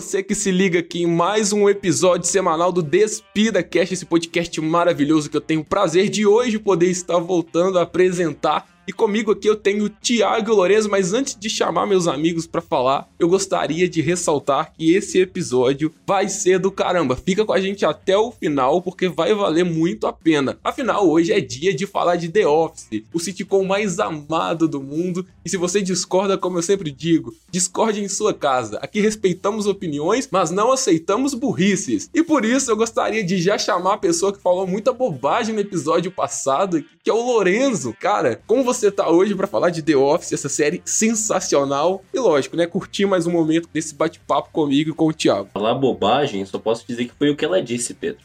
[0.00, 4.60] você que se liga aqui em mais um episódio semanal do Despida Cast, esse podcast
[4.60, 9.32] maravilhoso que eu tenho o prazer de hoje poder estar voltando a apresentar e comigo
[9.32, 13.28] aqui eu tenho o Thiago Lourenço, mas antes de chamar meus amigos para falar, eu
[13.28, 17.14] gostaria de ressaltar que esse episódio vai ser do caramba.
[17.14, 20.58] Fica com a gente até o final, porque vai valer muito a pena.
[20.64, 25.26] Afinal, hoje é dia de falar de The Office, o sitcom mais amado do mundo.
[25.44, 28.78] E se você discorda, como eu sempre digo, discorde em sua casa.
[28.78, 32.08] Aqui respeitamos opiniões, mas não aceitamos burrices.
[32.14, 35.60] E por isso eu gostaria de já chamar a pessoa que falou muita bobagem no
[35.60, 37.94] episódio passado, que é o Lorenzo.
[38.00, 42.04] Cara, como você você tá hoje para falar de The Office, essa série sensacional.
[42.14, 42.66] E lógico, né?
[42.66, 45.50] Curtir mais um momento desse bate-papo comigo e com o Thiago.
[45.52, 48.22] Falar bobagem, só posso dizer que foi o que ela disse, Pedro.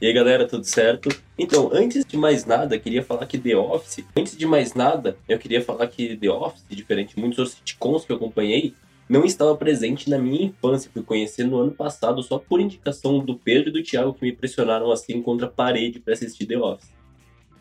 [0.00, 1.08] E aí, galera, tudo certo?
[1.38, 5.38] Então, antes de mais nada, queria falar que The Office, antes de mais nada, eu
[5.38, 8.74] queria falar que The Office, diferente de muitos outros sitcoms que eu acompanhei,
[9.08, 10.90] não estava presente na minha infância.
[10.92, 14.32] Fui conhecer no ano passado só por indicação do Pedro e do Thiago que me
[14.32, 16.90] pressionaram assim contra a parede para assistir The Office.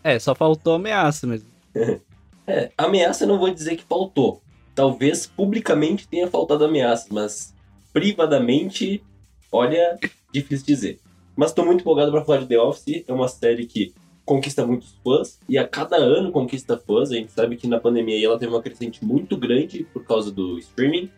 [0.04, 1.50] É, só faltou ameaça mesmo.
[2.46, 4.42] É, ameaça não vou dizer que faltou.
[4.76, 7.54] Talvez publicamente tenha faltado ameaça, mas
[7.92, 9.04] privadamente,
[9.52, 9.98] olha,
[10.34, 11.00] difícil dizer.
[11.36, 13.04] Mas estou muito empolgado para falar de The Office.
[13.08, 13.94] É uma série que
[14.26, 17.12] conquista muitos fãs e a cada ano conquista fãs.
[17.12, 20.58] A gente sabe que na pandemia ela teve uma crescente muito grande por causa do
[20.60, 21.10] streaming.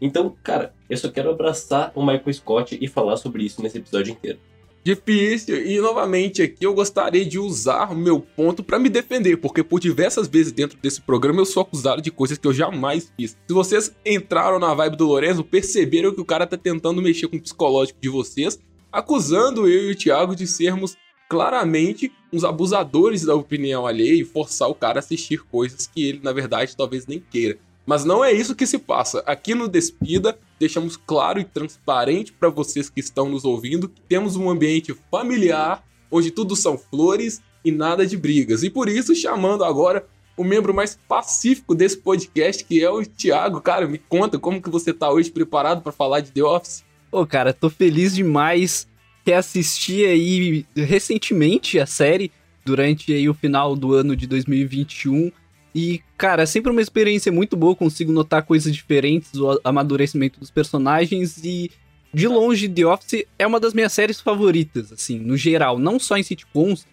[0.00, 4.12] Então, cara, eu só quero abraçar o Michael Scott e falar sobre isso nesse episódio
[4.12, 4.38] inteiro
[4.84, 5.66] difícil.
[5.66, 9.80] E novamente aqui eu gostaria de usar o meu ponto para me defender, porque por
[9.80, 13.30] diversas vezes dentro desse programa eu sou acusado de coisas que eu jamais fiz.
[13.30, 17.36] Se vocês entraram na vibe do Lorenzo, perceberam que o cara tá tentando mexer com
[17.36, 18.58] o psicológico de vocês,
[18.92, 20.96] acusando eu e o Thiago de sermos
[21.28, 26.20] claramente uns abusadores da opinião alheia e forçar o cara a assistir coisas que ele,
[26.22, 27.58] na verdade, talvez nem queira.
[27.86, 29.22] Mas não é isso que se passa.
[29.26, 34.36] Aqui no Despida, deixamos claro e transparente para vocês que estão nos ouvindo que temos
[34.36, 38.62] um ambiente familiar, onde tudo são flores e nada de brigas.
[38.62, 40.06] E por isso, chamando agora
[40.36, 43.60] o membro mais pacífico desse podcast, que é o Thiago.
[43.60, 46.84] Cara, me conta como que você tá hoje preparado para falar de The Office?
[47.10, 48.88] Pô, cara, tô feliz demais
[49.24, 52.30] que assisti aí recentemente a série
[52.64, 55.30] durante aí o final do ano de 2021
[55.74, 60.50] e, cara, é sempre uma experiência muito boa, consigo notar coisas diferentes, o amadurecimento dos
[60.50, 61.70] personagens e
[62.12, 66.16] de longe The Office é uma das minhas séries favoritas, assim, no geral, não só
[66.16, 66.86] em sitcoms,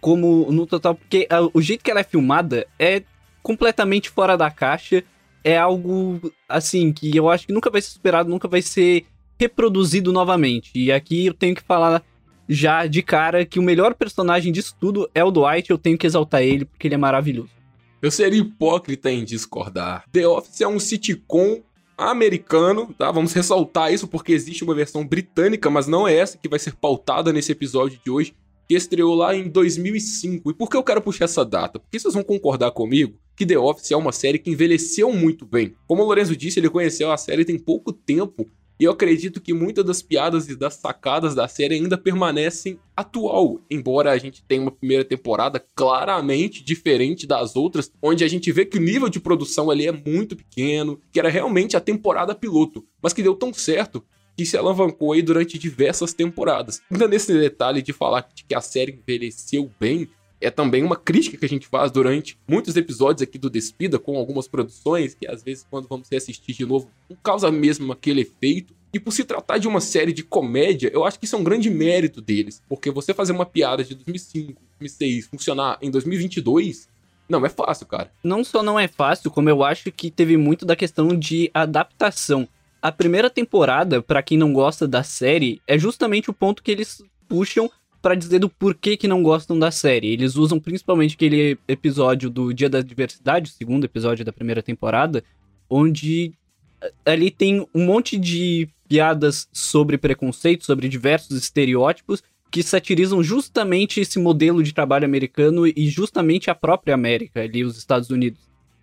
[0.00, 3.02] como no total, porque uh, o jeito que ela é filmada é
[3.40, 5.04] completamente fora da caixa,
[5.44, 9.06] é algo assim que eu acho que nunca vai ser superado, nunca vai ser
[9.38, 10.72] reproduzido novamente.
[10.74, 12.02] E aqui eu tenho que falar
[12.48, 16.06] já de cara que o melhor personagem disso tudo é o Dwight, eu tenho que
[16.06, 17.57] exaltar ele porque ele é maravilhoso.
[18.00, 20.04] Eu seria hipócrita em discordar.
[20.12, 21.62] The Office é um sitcom
[21.96, 23.10] americano, tá?
[23.10, 26.76] Vamos ressaltar isso porque existe uma versão britânica, mas não é essa que vai ser
[26.76, 28.36] pautada nesse episódio de hoje,
[28.68, 30.50] que estreou lá em 2005.
[30.50, 31.80] E por que eu quero puxar essa data?
[31.80, 35.74] Porque vocês vão concordar comigo que The Office é uma série que envelheceu muito bem.
[35.88, 38.48] Como o Lorenzo disse, ele conheceu a série tem pouco tempo
[38.80, 43.60] e eu acredito que muitas das piadas e das sacadas da série ainda permanecem atual,
[43.70, 48.64] embora a gente tenha uma primeira temporada claramente diferente das outras, onde a gente vê
[48.64, 52.84] que o nível de produção ali é muito pequeno, que era realmente a temporada piloto,
[53.02, 54.04] mas que deu tão certo
[54.36, 56.80] que se alavancou aí durante diversas temporadas.
[56.88, 60.08] Ainda nesse detalhe de falar que a série envelheceu bem,
[60.40, 64.16] é também uma crítica que a gente faz durante muitos episódios aqui do Despida, com
[64.16, 68.74] algumas produções que às vezes quando vamos reassistir de novo, não causa mesmo aquele efeito.
[68.92, 71.44] E por se tratar de uma série de comédia, eu acho que isso é um
[71.44, 76.88] grande mérito deles, porque você fazer uma piada de 2005, 2006 funcionar em 2022
[77.28, 78.10] não é fácil, cara.
[78.24, 82.48] Não só não é fácil, como eu acho que teve muito da questão de adaptação.
[82.80, 87.02] A primeira temporada, para quem não gosta da série, é justamente o ponto que eles
[87.28, 90.12] puxam para dizer do porquê que não gostam da série.
[90.12, 95.24] Eles usam principalmente aquele episódio do Dia da Diversidade, o segundo episódio da primeira temporada,
[95.68, 96.32] onde
[96.80, 104.00] eh, ali tem um monte de piadas sobre preconceito, sobre diversos estereótipos que satirizam justamente
[104.00, 108.40] esse modelo de trabalho americano e justamente a própria América, ali os Estados Unidos.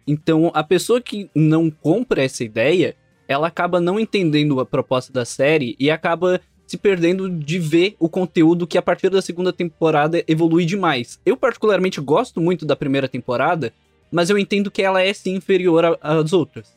[0.08, 2.96] Então, a pessoa que não compra essa ideia,
[3.28, 8.10] ela acaba não entendendo a proposta da série e acaba se perdendo de ver o
[8.10, 11.20] conteúdo que a partir da segunda temporada evolui demais.
[11.26, 13.74] Eu particularmente gosto muito da primeira temporada,
[14.12, 16.76] mas eu entendo que ela é sim inferior às outras.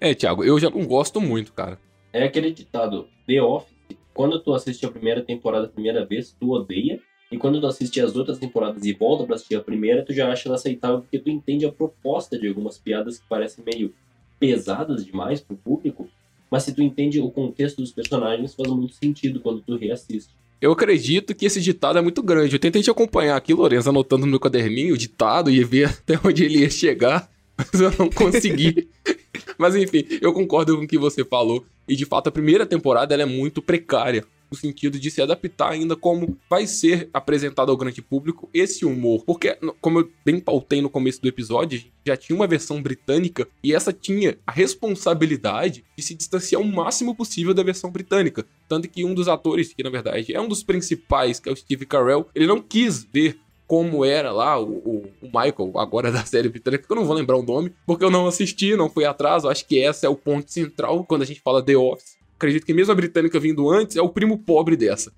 [0.00, 1.78] É, Thiago, eu já não gosto muito, cara.
[2.12, 3.76] É aquele ditado, The Office,
[4.14, 7.00] quando tu assiste a primeira temporada a primeira vez, tu odeia,
[7.30, 10.32] e quando tu assiste as outras temporadas e volta pra assistir a primeira, tu já
[10.32, 13.94] acha ela aceitável porque tu entende a proposta de algumas piadas que parecem meio
[14.40, 16.08] pesadas demais pro público,
[16.50, 20.30] mas se tu entende o contexto dos personagens, faz muito sentido quando tu reassiste.
[20.60, 22.56] Eu acredito que esse ditado é muito grande.
[22.56, 26.18] Eu tentei te acompanhar aqui, Lourenço, anotando no meu caderninho o ditado e ver até
[26.24, 28.88] onde ele ia chegar, mas eu não consegui.
[29.56, 31.64] mas enfim, eu concordo com o que você falou.
[31.88, 35.72] E de fato, a primeira temporada ela é muito precária no sentido de se adaptar
[35.72, 39.24] ainda como vai ser apresentado ao grande público esse humor.
[39.24, 43.74] Porque, como eu bem pautei no começo do episódio, já tinha uma versão britânica e
[43.74, 48.46] essa tinha a responsabilidade de se distanciar o máximo possível da versão britânica.
[48.68, 51.56] Tanto que um dos atores, que na verdade é um dos principais, que é o
[51.56, 56.24] Steve Carell, ele não quis ver como era lá o, o, o, Michael, agora da
[56.24, 59.04] série britânica, que eu não vou lembrar o nome, porque eu não assisti, não fui
[59.04, 59.44] atrás.
[59.44, 62.64] Eu acho que esse é o ponto central quando a gente fala The Office acredito
[62.64, 65.12] que mesmo a britânica vindo antes, é o primo pobre dessa.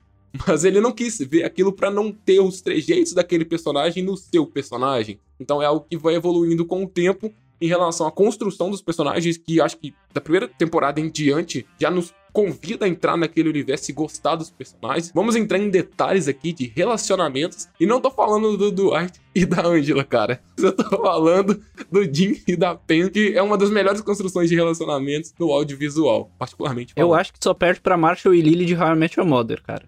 [0.46, 4.46] Mas ele não quis ver aquilo para não ter os trejeitos daquele personagem no seu
[4.46, 5.20] personagem.
[5.38, 9.36] Então é algo que vai evoluindo com o tempo em relação à construção dos personagens,
[9.36, 13.90] que acho que da primeira temporada em diante já nos convida a entrar naquele universo
[13.90, 15.12] e gostar dos personagens.
[15.14, 17.68] Vamos entrar em detalhes aqui de relacionamentos.
[17.78, 20.40] E não tô falando do Duarte e da Angela, cara.
[20.56, 21.60] Eu tô falando
[21.90, 26.30] do Jim e da Pen, que é uma das melhores construções de relacionamentos no audiovisual,
[26.38, 26.94] particularmente.
[26.94, 27.10] Falando.
[27.10, 29.62] Eu acho que só perde pra Marshall e Lily de How I Met Your Mother,
[29.62, 29.84] cara.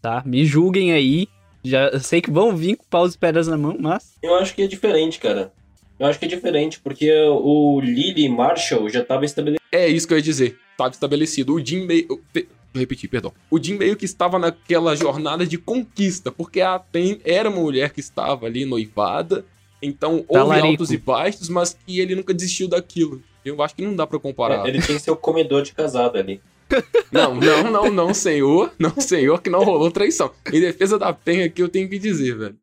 [0.00, 0.22] Tá?
[0.24, 1.28] Me julguem aí.
[1.64, 4.14] Já sei que vão vir com paus e pedras na mão, mas.
[4.22, 5.52] Eu acho que é diferente, cara.
[5.98, 9.60] Eu acho que é diferente, porque o Lily Marshall já tava estabelecido.
[9.72, 11.54] É isso que eu ia dizer estava estabelecido.
[11.54, 12.06] O Jim meio.
[12.08, 13.32] Vou repetir, perdão.
[13.50, 17.90] O Jim meio que estava naquela jornada de conquista, porque a Tem era uma mulher
[17.90, 19.44] que estava ali noivada,
[19.82, 20.66] então houve Talarico.
[20.68, 23.20] altos e baixos, mas que ele nunca desistiu daquilo.
[23.44, 24.66] Eu acho que não dá para comparar.
[24.66, 26.40] É, ele tem seu comedor de casado ali.
[27.10, 28.70] Não, não, não, não, senhor.
[28.78, 30.30] Não, senhor, que não rolou traição.
[30.52, 32.56] Em defesa da Pen aqui, eu tenho que dizer, velho.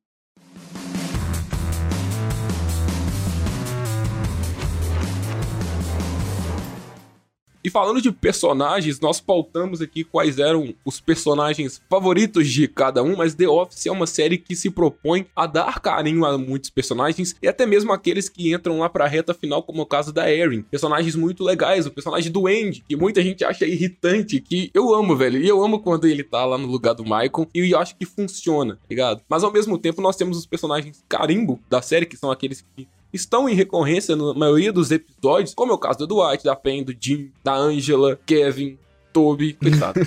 [7.66, 13.16] E falando de personagens, nós pautamos aqui quais eram os personagens favoritos de cada um,
[13.16, 17.36] mas The Office é uma série que se propõe a dar carinho a muitos personagens
[17.42, 20.62] e até mesmo aqueles que entram lá pra reta final, como o caso da Erin.
[20.62, 25.16] Personagens muito legais, o personagem do Andy, que muita gente acha irritante, que eu amo,
[25.16, 25.42] velho.
[25.42, 28.06] E eu amo quando ele tá lá no lugar do Michael, e eu acho que
[28.06, 29.24] funciona, tá ligado?
[29.28, 32.88] Mas ao mesmo tempo nós temos os personagens carimbo da série, que são aqueles que
[33.16, 36.84] estão em recorrência na maioria dos episódios, como é o caso do Dwight, da Pen,
[36.84, 38.78] do Jim, da Angela, Kevin,
[39.12, 40.00] Toby, coitado.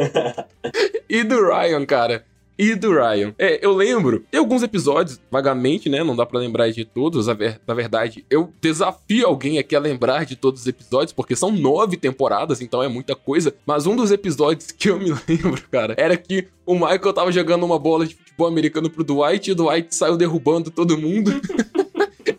[1.08, 2.24] e do Ryan, cara
[2.58, 3.34] e do Ryan.
[3.38, 6.02] É, eu lembro, tem alguns episódios, vagamente, né?
[6.02, 7.26] Não dá para lembrar de todos.
[7.26, 11.52] Ver, na verdade, eu desafio alguém aqui a lembrar de todos os episódios, porque são
[11.52, 13.54] nove temporadas, então é muita coisa.
[13.66, 17.64] Mas um dos episódios que eu me lembro, cara, era que o Michael tava jogando
[17.64, 21.32] uma bola de futebol americano pro Dwight e o Dwight saiu derrubando todo mundo.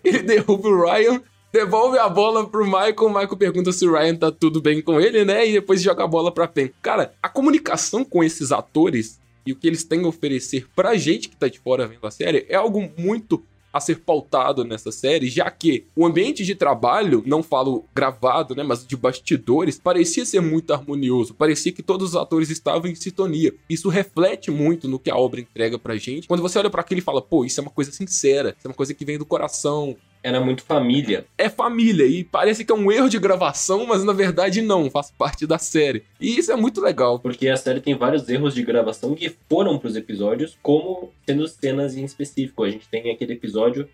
[0.10, 1.22] ele derruba o Ryan,
[1.52, 5.00] devolve a bola pro Michael, o Michael pergunta se o Ryan tá tudo bem com
[5.00, 5.48] ele, né?
[5.48, 6.72] E depois joga a bola pra Pen.
[6.82, 11.30] Cara, a comunicação com esses atores e o que eles têm a oferecer pra gente
[11.30, 13.44] que tá de fora vendo a série é algo muito
[13.78, 18.64] a ser pautado nessa série, já que o ambiente de trabalho, não falo gravado, né,
[18.64, 23.54] mas de bastidores, parecia ser muito harmonioso, parecia que todos os atores estavam em sintonia.
[23.70, 26.28] Isso reflete muito no que a obra entrega pra gente.
[26.28, 28.70] Quando você olha para aquilo e fala, pô, isso é uma coisa sincera, isso é
[28.70, 31.26] uma coisa que vem do coração, era muito família.
[31.38, 35.12] É família, e parece que é um erro de gravação, mas na verdade não, faz
[35.12, 36.04] parte da série.
[36.20, 37.20] E isso é muito legal.
[37.20, 41.96] Porque a série tem vários erros de gravação que foram pros episódios, como sendo cenas
[41.96, 42.64] em específico.
[42.64, 43.88] A gente tem aquele episódio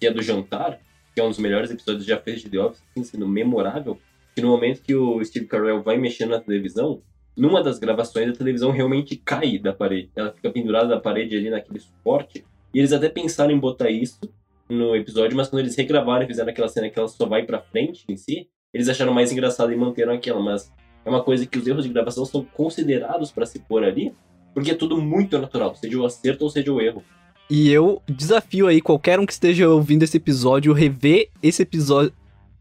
[0.00, 0.78] que é do jantar,
[1.14, 3.98] que é um dos melhores episódios já feitos de The Office, assim, sendo memorável,
[4.34, 7.00] que no momento que o Steve Carell vai mexendo na televisão,
[7.36, 10.10] numa das gravações a televisão realmente cai da parede.
[10.16, 12.44] Ela fica pendurada da parede ali naquele suporte.
[12.74, 14.20] E eles até pensaram em botar isso
[14.68, 17.60] no episódio, mas quando eles regravaram e fizeram aquela cena que ela só vai pra
[17.60, 20.72] frente em si, eles acharam mais engraçado e manteram aquela, mas
[21.04, 24.12] é uma coisa que os erros de gravação são considerados para se pôr ali,
[24.52, 27.02] porque é tudo muito natural, seja o acerto ou seja o erro.
[27.48, 32.12] E eu desafio aí qualquer um que esteja ouvindo esse episódio rever esse episódio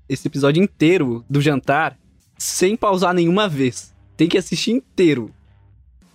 [0.08, 1.98] esse episódio inteiro do jantar
[2.38, 3.96] sem pausar nenhuma vez.
[4.16, 5.34] Tem que assistir inteiro.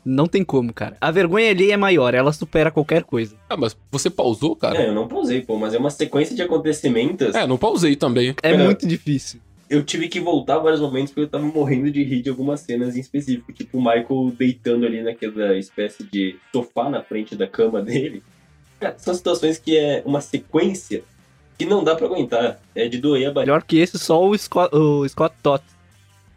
[0.04, 0.97] Não tem como, cara.
[1.00, 3.37] A vergonha ali é maior, ela supera qualquer coisa.
[3.49, 4.78] Ah, mas você pausou, cara?
[4.83, 7.35] É, eu não pausei, pô, mas é uma sequência de acontecimentos.
[7.35, 8.35] É, não pausei também.
[8.42, 9.40] É, muito difícil.
[9.69, 12.97] Eu tive que voltar vários momentos porque eu tava morrendo de rir de algumas cenas
[12.97, 13.52] em específico.
[13.52, 18.23] Tipo o Michael deitando ali naquela espécie de sofá na frente da cama dele.
[18.80, 21.04] Cara, são situações que é uma sequência
[21.57, 22.59] que não dá para aguentar.
[22.75, 23.52] É de doer a barriga.
[23.52, 25.62] Melhor que esse, só o Scott, o Scott Todd.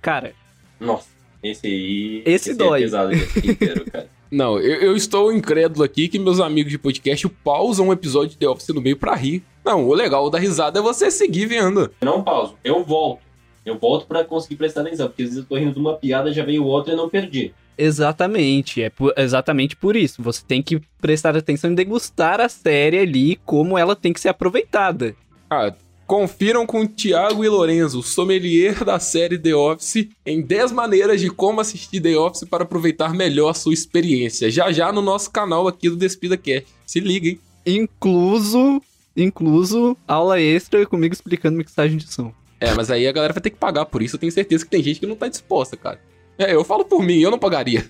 [0.01, 0.34] Cara.
[0.79, 1.12] Nossa.
[1.43, 2.23] Esse aí.
[2.25, 2.79] Esse, esse dói.
[2.79, 4.07] É pesado inteiro, cara.
[4.31, 8.38] Não, eu, eu, estou incrédulo aqui que meus amigos de podcast pausam um episódio de
[8.38, 9.43] The Office no meio pra rir.
[9.63, 11.91] Não, o legal da risada é você seguir vendo.
[12.01, 13.21] Eu não pauso, eu volto.
[13.63, 16.33] Eu volto pra conseguir prestar atenção, porque às vezes eu tô rindo de uma piada,
[16.33, 17.53] já veio outra e não perdi.
[17.77, 20.21] Exatamente, é por- exatamente por isso.
[20.21, 24.29] Você tem que prestar atenção e degustar a série ali, como ela tem que ser
[24.29, 25.15] aproveitada.
[25.50, 25.73] Ah,
[26.05, 31.62] confiram com Thiago e Lorenzo, sommelier da série The Office, em 10 maneiras de como
[31.62, 34.51] assistir The Office para aproveitar melhor a sua experiência.
[34.51, 36.67] Já já no nosso canal aqui do Despida Cast.
[36.86, 37.39] Se liga, hein?
[37.65, 38.81] Incluso,
[39.15, 42.33] incluso aula extra comigo explicando mixagem de som.
[42.60, 44.15] É, mas aí a galera vai ter que pagar por isso.
[44.15, 46.00] Eu tenho certeza que tem gente que não tá disposta, cara.
[46.38, 47.86] É, eu falo por mim, eu não pagaria.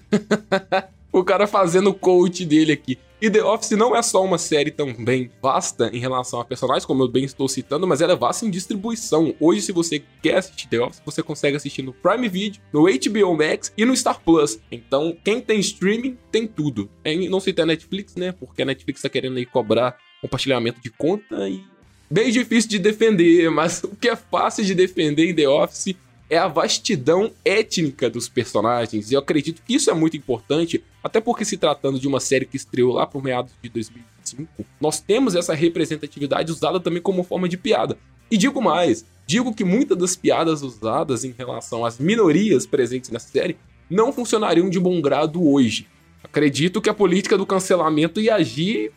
[1.11, 2.97] o cara fazendo o coach dele aqui.
[3.23, 7.03] E The Office não é só uma série também vasta em relação a personagens, como
[7.03, 9.33] eu bem estou citando, mas ela é vasta em distribuição.
[9.39, 13.37] Hoje, se você quer assistir The Office, você consegue assistir no Prime Video, no HBO
[13.37, 14.59] Max e no Star Plus.
[14.69, 16.89] Então, quem tem streaming, tem tudo.
[17.01, 18.33] É, não citei a Netflix, né?
[18.33, 21.63] Porque a Netflix tá querendo aí cobrar compartilhamento de conta e
[22.11, 25.95] bem difícil de defender, mas o que é fácil de defender em The Office
[26.29, 29.11] é a vastidão étnica dos personagens.
[29.11, 32.45] E eu acredito que isso é muito importante, até porque se tratando de uma série
[32.45, 37.47] que estreou lá por meados de 2005, nós temos essa representatividade usada também como forma
[37.47, 37.97] de piada.
[38.31, 43.19] E digo mais, digo que muitas das piadas usadas em relação às minorias presentes na
[43.19, 43.57] série
[43.89, 45.87] não funcionariam de bom grado hoje.
[46.23, 48.91] Acredito que a política do cancelamento ia agir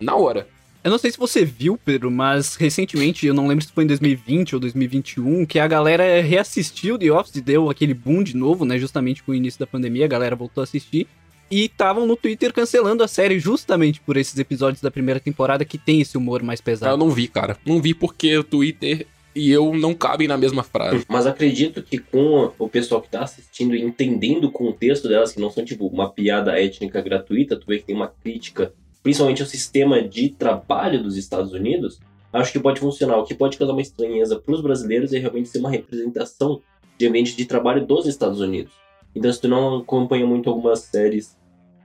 [0.00, 0.48] na hora.
[0.82, 3.86] Eu não sei se você viu, Pedro, mas recentemente, eu não lembro se foi em
[3.86, 8.64] 2020 ou 2021, que a galera reassistiu The Office e deu aquele boom de novo,
[8.64, 8.78] né?
[8.78, 11.06] Justamente com o início da pandemia, a galera voltou a assistir.
[11.50, 15.76] E estavam no Twitter cancelando a série justamente por esses episódios da primeira temporada que
[15.76, 16.96] tem esse humor mais Eu pesado.
[16.96, 17.58] não vi, cara.
[17.66, 21.04] Não vi porque o Twitter e eu não cabem na mesma frase.
[21.10, 25.40] Mas acredito que com o pessoal que tá assistindo e entendendo o contexto delas, que
[25.40, 28.72] não são tipo uma piada étnica gratuita, tu vê que tem uma crítica,
[29.02, 32.00] principalmente ao sistema de trabalho dos Estados Unidos,
[32.32, 33.18] acho que pode funcionar.
[33.18, 36.60] O que pode causar uma estranheza pros brasileiros é realmente ser uma representação
[36.98, 38.72] de ambiente de trabalho dos Estados Unidos.
[39.14, 41.36] Então, se tu não acompanha muito algumas séries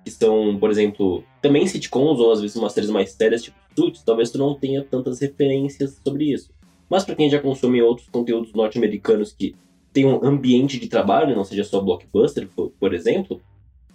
[0.03, 4.03] que são, por exemplo, também sitcoms ou às vezes umas séries mais sérias, tipo Suits,
[4.03, 6.49] talvez tu não tenha tantas referências sobre isso.
[6.89, 9.55] Mas para quem já consome outros conteúdos norte-americanos que
[9.91, 12.47] tem um ambiente de trabalho, não seja só blockbuster,
[12.79, 13.41] por exemplo,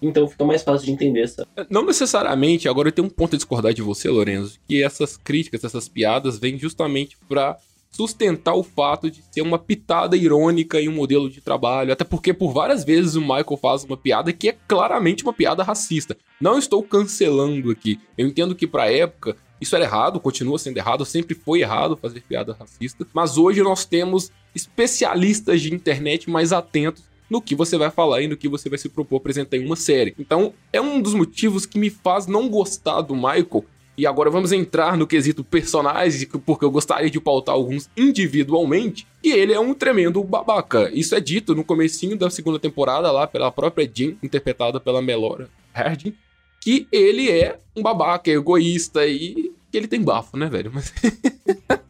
[0.01, 1.47] então fica mais fácil de entender essa.
[1.69, 5.65] Não necessariamente, agora eu tenho um ponto a discordar de você, Lorenzo, que essas críticas,
[5.65, 7.57] essas piadas vêm justamente pra
[7.91, 12.33] sustentar o fato de ser uma pitada irônica em um modelo de trabalho, até porque
[12.33, 16.17] por várias vezes o Michael faz uma piada que é claramente uma piada racista.
[16.41, 17.99] Não estou cancelando aqui.
[18.17, 22.23] Eu entendo que pra época isso era errado, continua sendo errado, sempre foi errado fazer
[22.23, 27.91] piada racista, mas hoje nós temos especialistas de internet mais atentos no que você vai
[27.91, 30.15] falar e no que você vai se propor apresentar em uma série.
[30.19, 33.65] Então, é um dos motivos que me faz não gostar do Michael.
[33.97, 39.07] E agora vamos entrar no quesito personagens, porque eu gostaria de pautar alguns individualmente.
[39.23, 40.91] E ele é um tremendo babaca.
[40.93, 45.51] Isso é dito no comecinho da segunda temporada lá pela própria Jean, interpretada pela Melora
[45.73, 46.15] Harding,
[46.61, 50.71] que ele é um babaca, egoísta e que ele tem bafo, né, velho?
[50.75, 50.93] Mas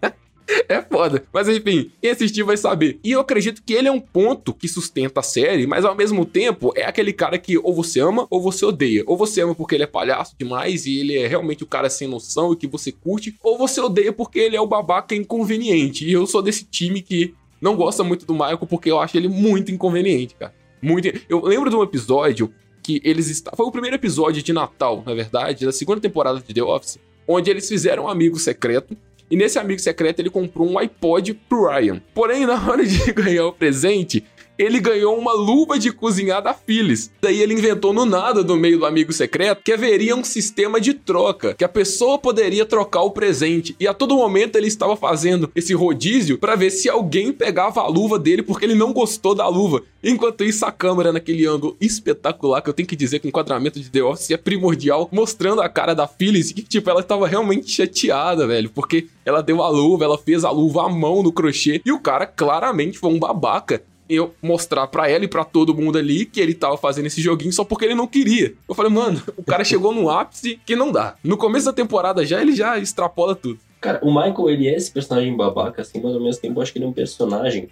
[0.68, 1.24] É foda.
[1.32, 2.98] Mas enfim, quem assistir vai saber.
[3.02, 6.24] E eu acredito que ele é um ponto que sustenta a série, mas ao mesmo
[6.24, 9.02] tempo é aquele cara que ou você ama ou você odeia.
[9.06, 12.08] Ou você ama porque ele é palhaço demais e ele é realmente o cara sem
[12.08, 16.06] noção e que você curte, ou você odeia porque ele é o babaca inconveniente.
[16.06, 19.28] E eu sou desse time que não gosta muito do Michael porque eu acho ele
[19.28, 20.54] muito inconveniente, cara.
[20.80, 21.08] Muito.
[21.28, 22.52] Eu lembro de um episódio
[22.82, 23.56] que eles estavam.
[23.56, 27.50] Foi o primeiro episódio de Natal, na verdade, da segunda temporada de The Office, onde
[27.50, 28.96] eles fizeram um amigo secreto.
[29.30, 32.00] E nesse amigo secreto ele comprou um iPod pro Ryan.
[32.12, 34.24] Porém, na hora de ganhar o presente,
[34.60, 37.10] ele ganhou uma luva de cozinhar da Philips.
[37.22, 40.92] Daí ele inventou no nada, no meio do amigo secreto, que haveria um sistema de
[40.92, 43.74] troca, que a pessoa poderia trocar o presente.
[43.80, 47.88] E a todo momento ele estava fazendo esse rodízio para ver se alguém pegava a
[47.88, 49.82] luva dele porque ele não gostou da luva.
[50.02, 53.78] Enquanto isso, a câmera naquele ângulo espetacular, que eu tenho que dizer que o enquadramento
[53.78, 57.70] de The Office é primordial, mostrando a cara da Phyllis, que tipo, ela estava realmente
[57.70, 61.82] chateada, velho, porque ela deu a luva, ela fez a luva à mão no crochê,
[61.84, 65.96] e o cara claramente foi um babaca eu mostrar pra ela e pra todo mundo
[65.96, 68.54] ali que ele tava fazendo esse joguinho só porque ele não queria.
[68.68, 71.16] Eu falei, mano, o cara chegou no ápice que não dá.
[71.22, 73.60] No começo da temporada já, ele já extrapola tudo.
[73.80, 76.72] Cara, o Michael, ele é esse personagem babaca, assim, mas ao mesmo tempo eu acho
[76.72, 77.68] que ele é um personagem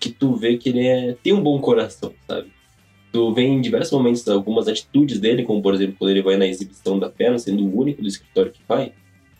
[0.00, 1.16] que tu vê que ele é...
[1.22, 2.50] tem um bom coração, sabe?
[3.12, 6.46] Tu vê em diversos momentos algumas atitudes dele, como por exemplo, quando ele vai na
[6.46, 8.92] exibição da perna, sendo o único do escritório que vai,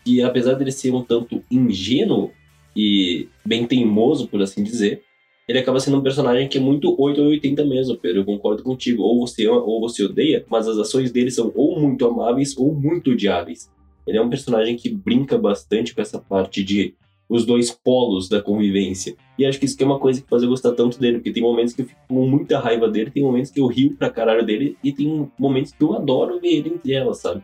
[0.04, 2.30] que apesar dele ser um tanto ingênuo
[2.76, 5.02] e bem teimoso, por assim dizer,
[5.48, 8.20] ele acaba sendo um personagem que é muito 8 ou 80 mesmo, Pedro.
[8.20, 9.02] Eu concordo contigo.
[9.02, 12.74] Ou você ama ou você odeia, mas as ações dele são ou muito amáveis ou
[12.74, 13.70] muito odiáveis.
[14.06, 16.94] Ele é um personagem que brinca bastante com essa parte de
[17.28, 19.14] os dois polos da convivência.
[19.38, 21.32] E acho que isso que é uma coisa que faz eu gostar tanto dele, porque
[21.32, 24.10] tem momentos que eu fico com muita raiva dele, tem momentos que eu rio pra
[24.10, 27.42] caralho dele, e tem momentos que eu adoro ver ele entre elas, sabe?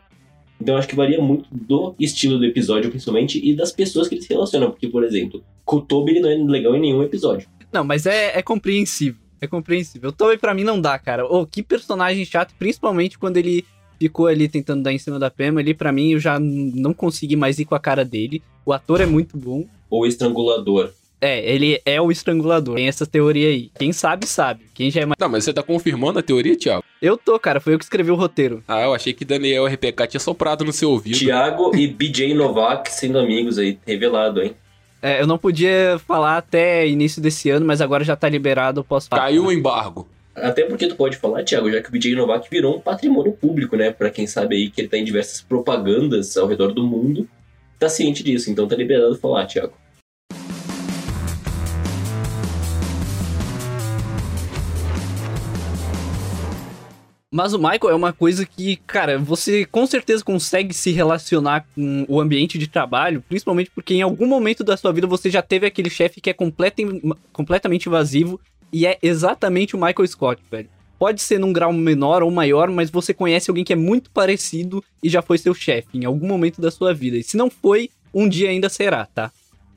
[0.60, 4.22] Então acho que varia muito do estilo do episódio, principalmente, e das pessoas que ele
[4.22, 4.70] se relacionam.
[4.70, 5.42] Porque, por exemplo,
[5.88, 7.48] Toby ele não é legal em nenhum episódio.
[7.72, 9.20] Não, mas é, é compreensível.
[9.40, 10.10] É compreensível.
[10.10, 11.24] O Toby pra mim não dá, cara.
[11.24, 13.64] Ô, que personagem chato, principalmente quando ele
[13.98, 17.36] ficou ali tentando dar em cima da Pema ali, pra mim eu já não consegui
[17.36, 18.42] mais ir com a cara dele.
[18.64, 19.64] O ator é muito bom.
[19.90, 20.92] Ou estrangulador.
[21.20, 22.76] É, ele é o estrangulador.
[22.76, 23.70] Tem essa teoria aí.
[23.76, 24.64] Quem sabe, sabe.
[24.72, 25.16] Quem já é mais.
[25.18, 26.84] Não, mas você tá confirmando a teoria, Thiago?
[27.02, 27.60] Eu tô, cara.
[27.60, 28.62] Foi eu que escrevi o roteiro.
[28.68, 31.18] Ah, eu achei que Daniel RPK tinha soprado no seu ouvido.
[31.18, 34.54] Thiago e BJ Novak sendo amigos aí, revelado, hein?
[35.00, 38.84] É, eu não podia falar até início desse ano, mas agora já tá liberado, eu
[38.84, 39.22] posso falar.
[39.22, 40.08] Caiu o embargo.
[40.34, 43.76] Até porque tu pode falar, Thiago, já que o BJ Novak virou um patrimônio público,
[43.76, 43.90] né?
[43.90, 47.28] Pra quem sabe aí que ele tá em diversas propagandas ao redor do mundo,
[47.78, 49.72] tá ciente disso, então tá liberado falar, Thiago.
[57.30, 62.06] Mas o Michael é uma coisa que, cara, você com certeza consegue se relacionar com
[62.08, 65.66] o ambiente de trabalho, principalmente porque em algum momento da sua vida você já teve
[65.66, 68.40] aquele chefe que é completem- completamente invasivo
[68.72, 70.70] e é exatamente o Michael Scott, velho.
[70.98, 74.82] Pode ser num grau menor ou maior, mas você conhece alguém que é muito parecido
[75.02, 77.18] e já foi seu chefe em algum momento da sua vida.
[77.18, 79.30] E se não foi, um dia ainda será, tá?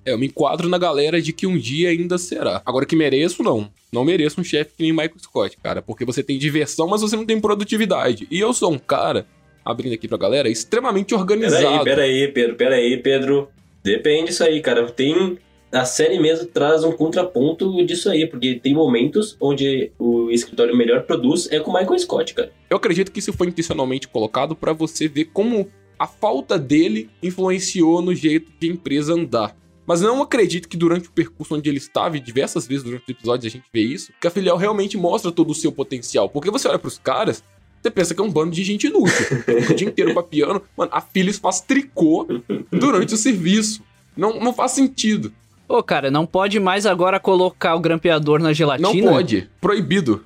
[0.06, 2.62] É, eu me enquadro na galera de que um dia ainda será.
[2.66, 3.70] Agora que mereço, não.
[3.92, 5.82] Não mereço um chefe que nem Michael Scott, cara.
[5.82, 8.28] Porque você tem diversão, mas você não tem produtividade.
[8.32, 9.28] E eu sou um cara,
[9.64, 11.84] abrindo aqui pra galera, extremamente organizado.
[11.84, 13.50] Peraí, peraí, Pedro, peraí, Pedro.
[13.84, 14.86] Depende disso aí, cara.
[14.92, 15.38] Tem.
[15.72, 21.04] A série mesmo traz um contraponto disso aí, porque tem momentos onde o escritório melhor
[21.04, 22.52] produz é com o Michael Scott, cara.
[22.70, 28.02] Eu acredito que isso foi intencionalmente colocado pra você ver como a falta dele influenciou
[28.02, 29.56] no jeito de a empresa andar.
[29.92, 33.10] Mas não acredito que durante o percurso onde ele estava, e diversas vezes durante os
[33.10, 36.30] episódios a gente vê isso, que a filial realmente mostra todo o seu potencial.
[36.30, 37.44] Porque você olha pros caras,
[37.82, 39.26] você pensa que é um bando de gente inútil.
[39.70, 40.64] O dia inteiro papiando.
[40.78, 42.26] Mano, a Philips faz tricô
[42.72, 43.84] durante o serviço.
[44.16, 45.34] Não, não faz sentido.
[45.68, 48.90] Ô, cara, não pode mais agora colocar o grampeador na gelatina?
[48.94, 49.50] Não pode.
[49.60, 50.24] Proibido.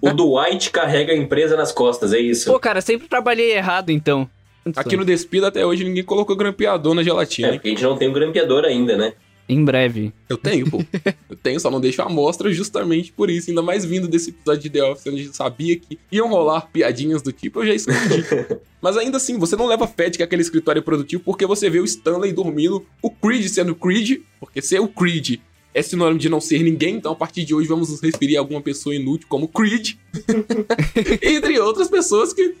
[0.00, 2.50] O Dwight carrega a empresa nas costas, é isso.
[2.50, 4.26] Pô, cara, sempre trabalhei errado, então.
[4.74, 7.96] Aqui no Despida até hoje ninguém colocou grampeador na gelatina, É, porque a gente não
[7.96, 9.12] tem um grampeador ainda, né?
[9.48, 10.12] Em breve.
[10.28, 10.82] Eu tenho, pô.
[11.30, 13.48] Eu tenho, só não deixo a amostra justamente por isso.
[13.48, 16.62] Ainda mais vindo desse episódio de The Office, onde a gente sabia que iam rolar
[16.72, 18.24] piadinhas do tipo, eu já escondi.
[18.82, 21.70] Mas ainda assim, você não leva fé de que aquele escritório é produtivo porque você
[21.70, 25.38] vê o Stanley dormindo, o Creed sendo Creed, porque ser o Creed
[25.78, 28.40] é sinônimo de não ser ninguém, então a partir de hoje vamos nos referir a
[28.40, 29.94] alguma pessoa inútil como Creed.
[31.22, 32.54] Entre outras pessoas que.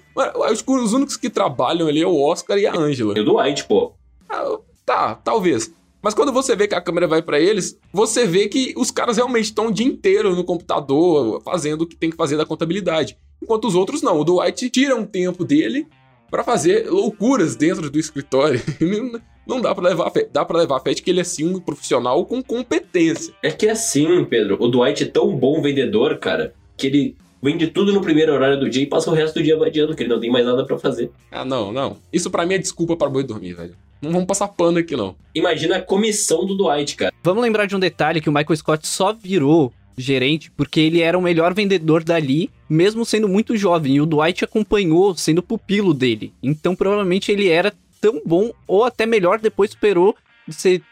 [0.44, 3.14] Acho que os únicos que trabalham ali é o Oscar e a Angela.
[3.16, 3.92] E o Dwight, pô.
[4.28, 5.72] Ah, Tá, talvez.
[6.00, 9.16] Mas quando você vê que a câmera vai pra eles, você vê que os caras
[9.16, 13.18] realmente estão o dia inteiro no computador fazendo o que tem que fazer da contabilidade.
[13.42, 14.20] Enquanto os outros não.
[14.20, 15.88] O Dwight tira um tempo dele
[16.30, 18.60] pra fazer loucuras dentro do escritório.
[19.46, 20.28] Não dá pra levar fé.
[20.30, 23.32] Dá para levar fé de que ele é sim um profissional com competência.
[23.42, 24.56] É que é assim, Pedro.
[24.60, 28.68] O Dwight é tão bom vendedor, cara, que ele vende tudo no primeiro horário do
[28.68, 30.76] dia e passa o resto do dia vadiando, que ele não tem mais nada pra
[30.78, 31.10] fazer.
[31.30, 31.96] Ah, não, não.
[32.12, 33.76] Isso pra mim é desculpa para boi dormir, velho.
[34.02, 35.14] Não vamos passar pano aqui, não.
[35.34, 37.12] Imagina a comissão do Dwight, cara.
[37.22, 41.16] Vamos lembrar de um detalhe que o Michael Scott só virou gerente porque ele era
[41.18, 46.32] o melhor vendedor dali, mesmo sendo muito jovem, e o Dwight acompanhou sendo pupilo dele.
[46.42, 50.14] Então provavelmente ele era tão bom ou até melhor depois superou
[50.46, 50.82] de ser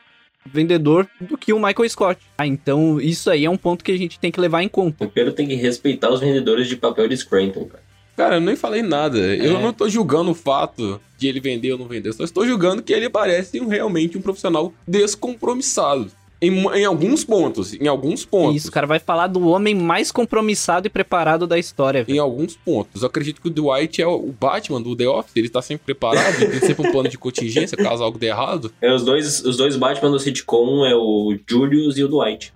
[0.46, 2.20] vendedor do que o Michael Scott.
[2.36, 5.04] Ah, então isso aí é um ponto que a gente tem que levar em conta.
[5.04, 7.82] O Pedro tem que respeitar os vendedores de papel de Scranton, cara.
[8.16, 9.18] Cara, eu nem falei nada.
[9.18, 9.62] Eu É.
[9.62, 12.10] não tô julgando o fato de ele vender ou não vender.
[12.10, 16.10] Eu só estou julgando que ele parece um- realmente um profissional descompromissado.
[16.44, 17.72] Em, em alguns pontos.
[17.74, 18.56] Em alguns pontos.
[18.56, 22.04] Isso, o cara vai falar do homem mais compromissado e preparado da história.
[22.04, 22.16] velho.
[22.16, 23.02] Em alguns pontos.
[23.02, 25.36] Eu acredito que o Dwight é o Batman do The Office.
[25.36, 26.40] Ele tá sempre preparado.
[26.42, 28.72] ele tem sempre um plano de contingência caso algo dê errado.
[28.80, 32.52] É, os dois, os dois Batman do sitcom é o Julius e o Dwight.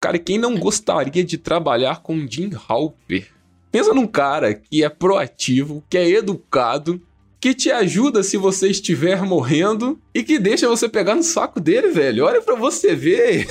[0.00, 3.28] Cara, e quem não gostaria de trabalhar com Jim Halper?
[3.70, 7.00] Pensa num cara que é proativo, que é educado,
[7.40, 11.88] que te ajuda se você estiver morrendo e que deixa você pegar no saco dele,
[11.88, 12.24] velho.
[12.24, 13.46] Olha pra você ver.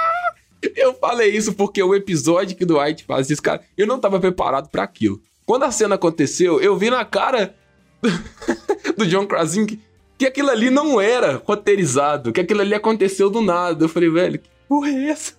[0.76, 4.18] eu falei isso porque o episódio que o Dwight faz isso, cara, eu não tava
[4.18, 5.20] preparado pra aquilo.
[5.46, 7.54] Quando a cena aconteceu, eu vi na cara
[8.96, 9.80] do John Krasinski
[10.18, 13.84] que aquilo ali não era roteirizado, que aquilo ali aconteceu do nada.
[13.84, 15.32] Eu falei, velho, que porra é essa?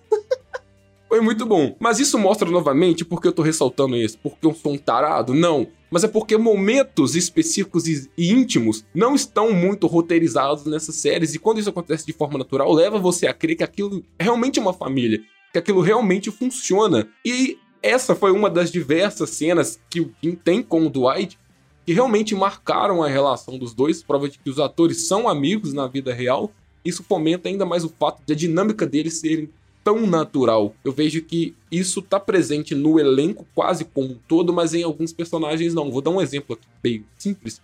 [1.12, 1.76] Foi muito bom.
[1.78, 4.18] Mas isso mostra novamente porque eu tô ressaltando isso.
[4.22, 5.34] Porque eu sou um tarado?
[5.34, 5.66] Não.
[5.90, 11.34] Mas é porque momentos específicos e íntimos não estão muito roteirizados nessas séries.
[11.34, 14.62] E quando isso acontece de forma natural, leva você a crer que aquilo realmente é
[14.62, 15.20] uma família.
[15.52, 17.06] Que aquilo realmente funciona.
[17.22, 21.38] E essa foi uma das diversas cenas que o Jim tem com o Dwight
[21.84, 25.86] que realmente marcaram a relação dos dois, prova de que os atores são amigos na
[25.86, 26.50] vida real.
[26.82, 29.50] Isso fomenta ainda mais o fato de a dinâmica deles serem
[29.82, 30.74] tão natural.
[30.84, 35.12] Eu vejo que isso tá presente no elenco quase como um todo, mas em alguns
[35.12, 35.90] personagens não.
[35.90, 37.60] Vou dar um exemplo aqui bem simples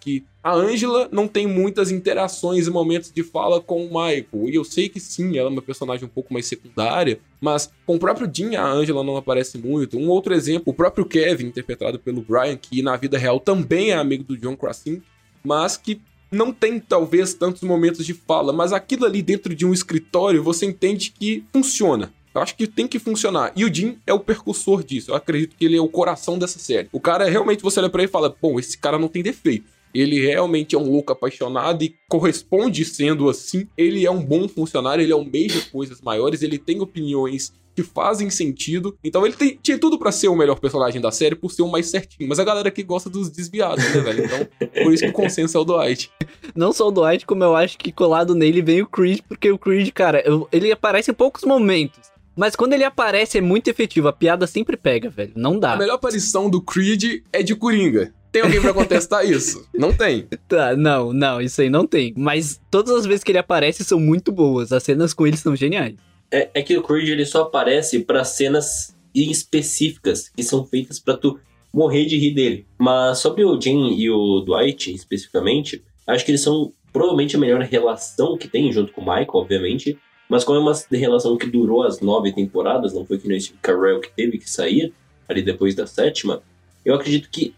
[0.00, 4.48] que a Angela não tem muitas interações e momentos de fala com o Michael.
[4.48, 7.96] E eu sei que sim, ela é uma personagem um pouco mais secundária, mas com
[7.96, 9.98] o próprio Dean a Angela não aparece muito.
[9.98, 13.94] Um outro exemplo, o próprio Kevin, interpretado pelo Brian, que na vida real também é
[13.94, 15.02] amigo do John Krasinski,
[15.44, 19.72] mas que não tem talvez tantos momentos de fala, mas aquilo ali dentro de um
[19.72, 22.12] escritório você entende que funciona.
[22.34, 23.52] Eu acho que tem que funcionar.
[23.56, 25.10] E o Jim é o percussor disso.
[25.10, 26.88] Eu acredito que ele é o coração dessa série.
[26.92, 29.77] O cara realmente você olha pra ele e fala: bom, esse cara não tem defeito
[29.94, 33.66] ele realmente é um louco apaixonado e corresponde sendo assim.
[33.76, 38.98] Ele é um bom funcionário, ele almeja coisas maiores, ele tem opiniões que fazem sentido.
[39.04, 41.70] Então ele tem, tinha tudo para ser o melhor personagem da série por ser o
[41.70, 42.28] mais certinho.
[42.28, 44.24] Mas a galera aqui gosta dos desviados, né, velho?
[44.24, 46.10] Então, por isso que o consenso é o Dwight.
[46.56, 49.58] Não só o Dwight, como eu acho que colado nele vem o Creed, porque o
[49.58, 52.00] Creed, cara, ele aparece em poucos momentos.
[52.36, 55.32] Mas quando ele aparece é muito efetivo, a piada sempre pega, velho.
[55.34, 55.72] Não dá.
[55.72, 58.14] A melhor aparição do Creed é de Coringa.
[58.30, 59.66] Tem alguém para contestar isso?
[59.74, 60.28] Não tem.
[60.46, 62.12] Tá, não, não, isso aí não tem.
[62.16, 64.72] Mas todas as vezes que ele aparece são muito boas.
[64.72, 65.94] As cenas com ele são geniais.
[66.30, 71.16] É, é que o Creed ele só aparece para cenas específicas que são feitas para
[71.16, 71.38] tu
[71.72, 72.66] morrer de rir dele.
[72.78, 77.60] Mas sobre o Jim e o Dwight especificamente, acho que eles são provavelmente a melhor
[77.62, 79.98] relação que tem junto com o Michael, obviamente.
[80.28, 83.54] Mas como é uma relação que durou as nove temporadas, não foi que nem esse
[83.62, 84.92] Carell que teve que sair
[85.26, 86.42] ali depois da sétima,
[86.84, 87.54] eu acredito que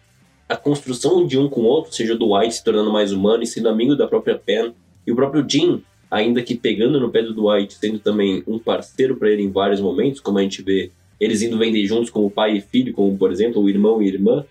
[0.51, 3.47] a construção de um com o outro, seja do White se tornando mais humano e
[3.47, 4.75] sendo amigo da própria Pen,
[5.07, 9.17] e o próprio Jim, ainda que pegando no pé do Dwight, sendo também um parceiro
[9.17, 12.57] para ele em vários momentos, como a gente vê eles indo vender juntos como pai
[12.57, 14.45] e filho, como por exemplo o irmão e irmã,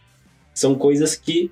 [0.53, 1.51] são coisas que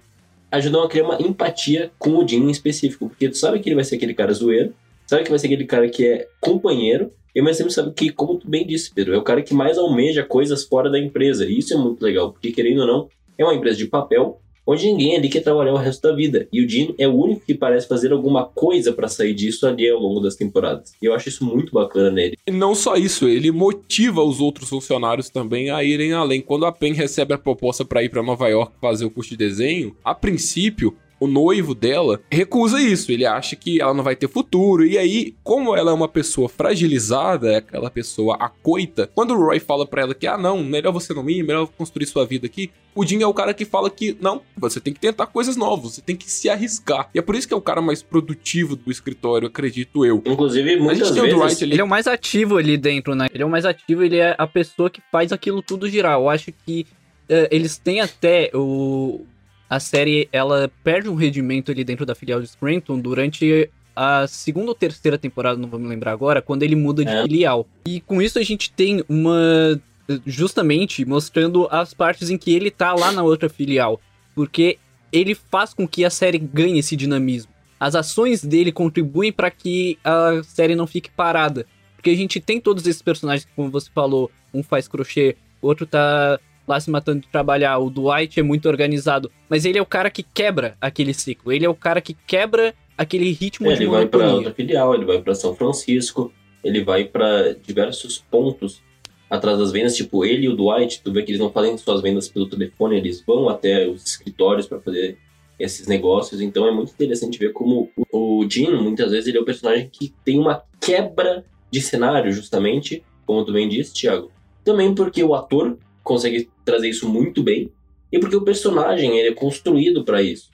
[0.49, 3.75] ajudam a criar uma empatia com o Jim em específico, porque tu sabe que ele
[3.75, 4.73] vai ser aquele cara zoeiro,
[5.05, 8.39] sabe que vai ser aquele cara que é companheiro, e mas sempre sabe que, como
[8.39, 11.59] tu bem disse, Pedro, é o cara que mais almeja coisas fora da empresa, e
[11.59, 15.15] isso é muito legal, porque querendo ou não, é uma empresa de papel onde ninguém
[15.15, 16.45] ali quer trabalhar o resto da vida.
[16.51, 19.89] E o Dean é o único que parece fazer alguma coisa para sair disso ali
[19.89, 20.91] ao longo das temporadas.
[21.01, 22.37] E eu acho isso muito bacana nele.
[22.45, 26.41] E não só isso, ele motiva os outros funcionários também a irem além.
[26.41, 29.37] Quando a Pen recebe a proposta para ir para Nova York fazer o curso de
[29.37, 33.11] desenho, a princípio o noivo dela recusa isso.
[33.11, 34.85] Ele acha que ela não vai ter futuro.
[34.85, 39.59] E aí, como ela é uma pessoa fragilizada, é aquela pessoa acoita, quando o Roy
[39.59, 42.71] fala para ela que, ah, não, melhor você não ir, melhor construir sua vida aqui,
[42.95, 45.93] o Jim é o cara que fala que, não, você tem que tentar coisas novas,
[45.93, 47.09] você tem que se arriscar.
[47.13, 50.21] E é por isso que é o cara mais produtivo do escritório, acredito eu.
[50.25, 51.61] Inclusive, muitas vezes...
[51.61, 53.27] Ele é o mais ativo ali dentro, né?
[53.31, 56.13] Ele é o mais ativo, ele é a pessoa que faz aquilo tudo girar.
[56.13, 56.87] Eu acho que
[57.29, 59.21] uh, eles têm até o
[59.69, 64.69] a série ela perde um rendimento ali dentro da filial de Scranton durante a segunda
[64.69, 67.23] ou terceira temporada, não vou me lembrar agora, quando ele muda de é.
[67.23, 67.67] filial.
[67.87, 69.81] E com isso a gente tem uma.
[70.25, 73.99] Justamente mostrando as partes em que ele tá lá na outra filial.
[74.35, 74.77] Porque
[75.11, 77.51] ele faz com que a série ganhe esse dinamismo.
[77.79, 81.65] As ações dele contribuem para que a série não fique parada.
[81.95, 86.39] Porque a gente tem todos esses personagens, como você falou, um faz crochê, outro tá
[86.67, 87.77] lá se matando de trabalhar.
[87.79, 91.51] O Dwight é muito organizado, mas ele é o cara que quebra aquele ciclo.
[91.51, 94.93] Ele é o cara que quebra aquele ritmo é, de Ele vai para outra filial,
[94.93, 98.81] ele vai para São Francisco, ele vai para diversos pontos
[99.29, 102.01] atrás das vendas, tipo ele e o Dwight, tu vê que eles não fazem suas
[102.01, 105.17] vendas pelo telefone, eles vão até os escritórios para fazer
[105.59, 109.45] esses negócios, então é muito interessante ver como o Jim, muitas vezes, ele é o
[109.45, 114.31] personagem que tem uma quebra de cenário, justamente, como tu bem disse, Thiago.
[114.63, 115.77] Também porque o ator
[116.07, 117.69] consegue trazer isso muito bem
[118.11, 120.49] e porque o personagem ele é construído para isso.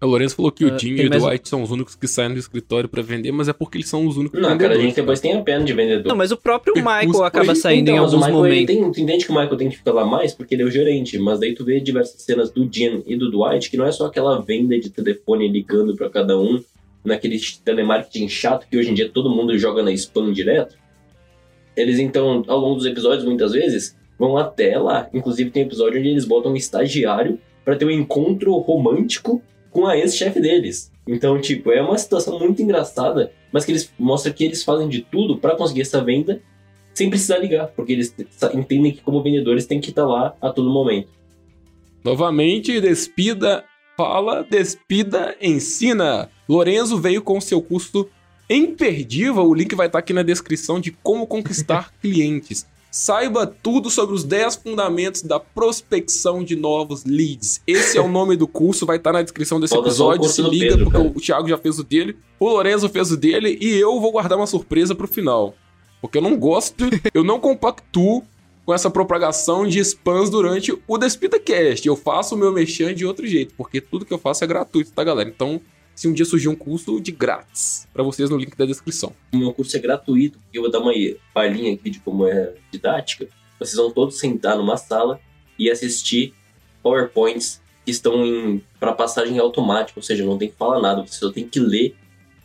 [0.00, 2.32] O Lourenço falou que uh, o Jim e o Dwight são os únicos que saem
[2.32, 4.94] do escritório para vender, mas é porque eles são os únicos Não, cara, a gente
[4.94, 6.08] depois tem a pena de vendedor.
[6.08, 8.66] Não, mas o próprio Michael acaba saindo então, em alguns momentos.
[8.66, 10.70] Tem, tu entende que o Michael tem que ficar lá mais porque ele é o
[10.70, 13.90] gerente, mas daí tu vê diversas cenas do Jim e do Dwight que não é
[13.90, 16.62] só aquela venda de telefone ligando para cada um,
[17.04, 20.76] naquele telemarketing chato que hoje em dia todo mundo joga na spam direto.
[21.76, 25.08] Eles então, ao longo dos episódios, muitas vezes, vão até lá.
[25.12, 29.96] Inclusive tem episódio onde eles botam um estagiário para ter um encontro romântico com a
[29.96, 30.90] ex-chefe deles.
[31.06, 35.02] Então, tipo, é uma situação muito engraçada, mas que eles mostram que eles fazem de
[35.02, 36.40] tudo para conseguir essa venda
[36.92, 38.14] sem precisar ligar, porque eles
[38.52, 41.08] entendem que como vendedores tem que estar lá a todo momento.
[42.04, 43.64] Novamente, Despida
[43.96, 46.28] fala, Despida ensina.
[46.48, 48.08] Lorenzo veio com seu curso
[48.50, 52.66] imperdível, o link vai estar aqui na descrição de como conquistar clientes.
[52.90, 57.60] Saiba tudo sobre os 10 fundamentos da prospecção de novos leads.
[57.66, 60.28] Esse é o nome do curso, vai estar na descrição desse episódio.
[60.28, 61.12] Se liga, Pedro, porque cara.
[61.14, 64.38] o Thiago já fez o dele, o Lorenzo fez o dele e eu vou guardar
[64.38, 65.54] uma surpresa pro final.
[66.00, 68.22] Porque eu não gosto, eu não compactuo
[68.64, 71.86] com essa propagação de spams durante o Despida Cast.
[71.86, 74.92] Eu faço o meu mexer de outro jeito, porque tudo que eu faço é gratuito,
[74.92, 75.28] tá, galera?
[75.28, 75.60] Então,
[75.98, 79.12] se um dia surgir um curso de grátis pra vocês no link da descrição.
[79.32, 80.92] O meu curso é gratuito, eu vou dar uma
[81.34, 83.26] palhinha aqui de como é didática.
[83.58, 85.20] Vocês vão todos sentar numa sala
[85.58, 86.32] e assistir
[86.84, 91.32] PowerPoints que estão para passagem automática, ou seja, não tem que falar nada, você só
[91.32, 91.96] tem que ler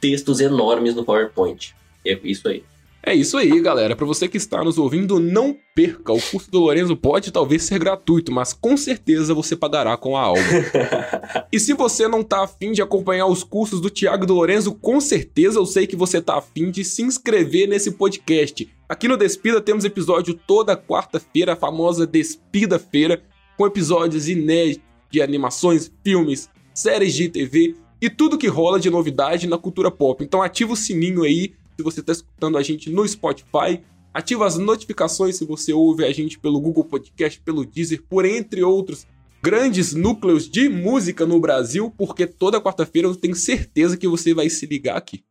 [0.01, 1.75] textos enormes no PowerPoint.
[2.03, 2.63] É isso aí.
[3.05, 3.97] É isso aí, galera.
[3.97, 6.13] Pra você que está nos ouvindo, não perca.
[6.13, 10.21] O curso do Lorenzo pode talvez ser gratuito, mas com certeza você pagará com a
[10.21, 10.41] alma.
[11.51, 14.73] E se você não tá afim de acompanhar os cursos do Thiago e do Lorenzo,
[14.73, 18.67] com certeza eu sei que você tá afim de se inscrever nesse podcast.
[18.89, 23.21] Aqui no Despida temos episódio toda quarta-feira, a famosa Despida-feira,
[23.55, 29.47] com episódios inéditos de animações, filmes, séries de TV e tudo que rola de novidade
[29.47, 30.23] na cultura pop.
[30.23, 33.81] Então ativa o sininho aí se você está escutando a gente no Spotify.
[34.13, 38.63] Ativa as notificações se você ouve a gente pelo Google Podcast, pelo Deezer, por entre
[38.63, 39.07] outros
[39.41, 44.49] grandes núcleos de música no Brasil, porque toda quarta-feira eu tenho certeza que você vai
[44.49, 45.23] se ligar aqui.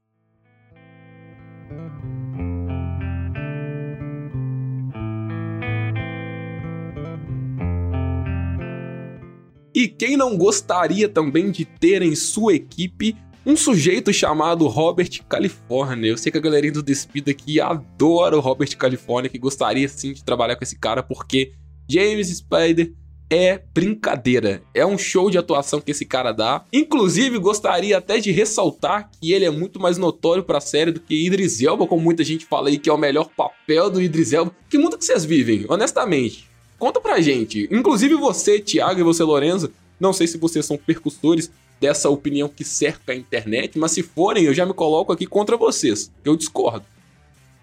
[9.74, 16.10] E quem não gostaria também de ter em sua equipe um sujeito chamado Robert California?
[16.10, 20.12] Eu sei que a galerinha do Despida aqui adora o Robert California, que gostaria sim
[20.12, 21.52] de trabalhar com esse cara, porque
[21.88, 22.92] James Spider
[23.28, 24.62] é brincadeira.
[24.74, 26.64] É um show de atuação que esse cara dá.
[26.72, 31.26] Inclusive, gostaria até de ressaltar que ele é muito mais notório pra série do que
[31.26, 34.54] Idris Elba, como muita gente fala aí que é o melhor papel do Idris Elba.
[34.68, 36.46] Que mundo que vocês vivem, honestamente?
[36.78, 37.68] Conta pra gente.
[37.70, 39.72] Inclusive você, Thiago, e você, Lorenzo.
[39.98, 41.50] Não sei se vocês são percussores
[41.82, 45.56] dessa opinião que cerca a internet, mas se forem, eu já me coloco aqui contra
[45.56, 46.12] vocês.
[46.24, 46.86] Eu discordo.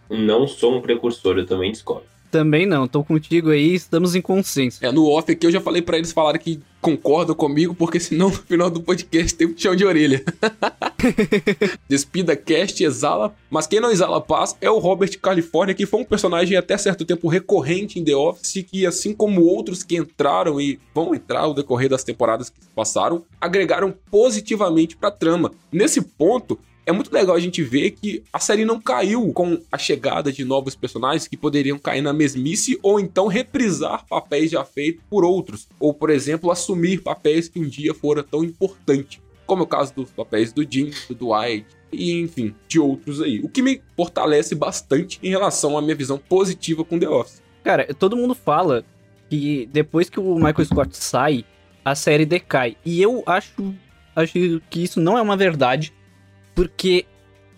[0.09, 2.05] Não sou um precursor, eu também discordo.
[2.31, 4.85] Também não, tô contigo aí, estamos em consenso.
[4.85, 8.29] É, no off aqui eu já falei pra eles falarem que concordam comigo, porque senão
[8.29, 10.23] no final do podcast tem um chão de orelha.
[11.89, 16.05] Despida cast, exala, mas quem não exala paz é o Robert California, que foi um
[16.05, 20.79] personagem até certo tempo recorrente em The Office, que assim como outros que entraram e
[20.93, 25.51] vão entrar ao decorrer das temporadas que passaram, agregaram positivamente pra trama.
[25.71, 29.77] Nesse ponto, é muito legal a gente ver que a série não caiu com a
[29.77, 35.03] chegada de novos personagens que poderiam cair na mesmice ou então reprisar papéis já feitos
[35.07, 39.65] por outros, ou por exemplo, assumir papéis que um dia foram tão importantes, como é
[39.65, 43.39] o caso dos papéis do Jim, do Dwight e enfim, de outros aí.
[43.41, 47.43] O que me fortalece bastante em relação à minha visão positiva com The Office.
[47.63, 48.83] Cara, todo mundo fala
[49.29, 51.45] que depois que o Michael Scott sai,
[51.85, 52.77] a série decai.
[52.83, 53.75] E eu acho,
[54.15, 54.33] acho
[54.71, 55.93] que isso não é uma verdade,
[56.59, 57.05] porque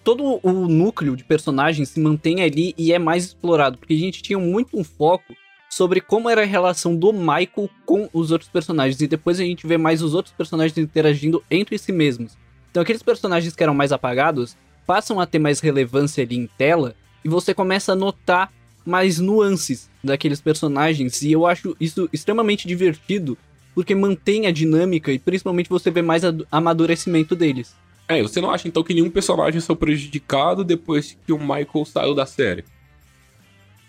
[0.03, 3.79] todo o núcleo de personagens se mantém ali e é mais explorado.
[3.79, 5.35] Porque a gente tinha muito um foco
[5.67, 9.01] sobre como era a relação do Michael com os outros personagens.
[9.01, 12.37] E depois a gente vê mais os outros personagens interagindo entre si mesmos.
[12.69, 16.93] Então aqueles personagens que eram mais apagados passam a ter mais relevância ali em tela
[17.25, 18.53] e você começa a notar
[18.85, 21.23] mais nuances daqueles personagens.
[21.23, 23.35] E eu acho isso extremamente divertido
[23.73, 27.81] porque mantém a dinâmica e principalmente você vê mais amadurecimento deles.
[28.17, 32.13] É, você não acha então que nenhum personagem saiu prejudicado depois que o Michael saiu
[32.15, 32.63] da série?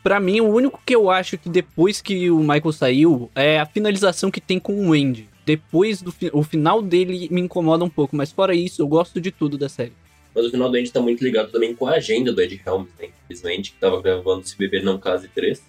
[0.03, 3.67] Pra mim, o único que eu acho que depois que o Michael saiu é a
[3.67, 5.29] finalização que tem com o Andy.
[5.47, 9.21] Depois do fi- o final dele me incomoda um pouco, mas fora isso, eu gosto
[9.21, 9.93] de tudo da série.
[10.35, 12.89] Mas o final do Ed tá muito ligado também com a agenda do Ed Helms,
[12.99, 13.09] né?
[13.25, 15.63] Infelizmente, que tava gravando Se Beber Não Case 3.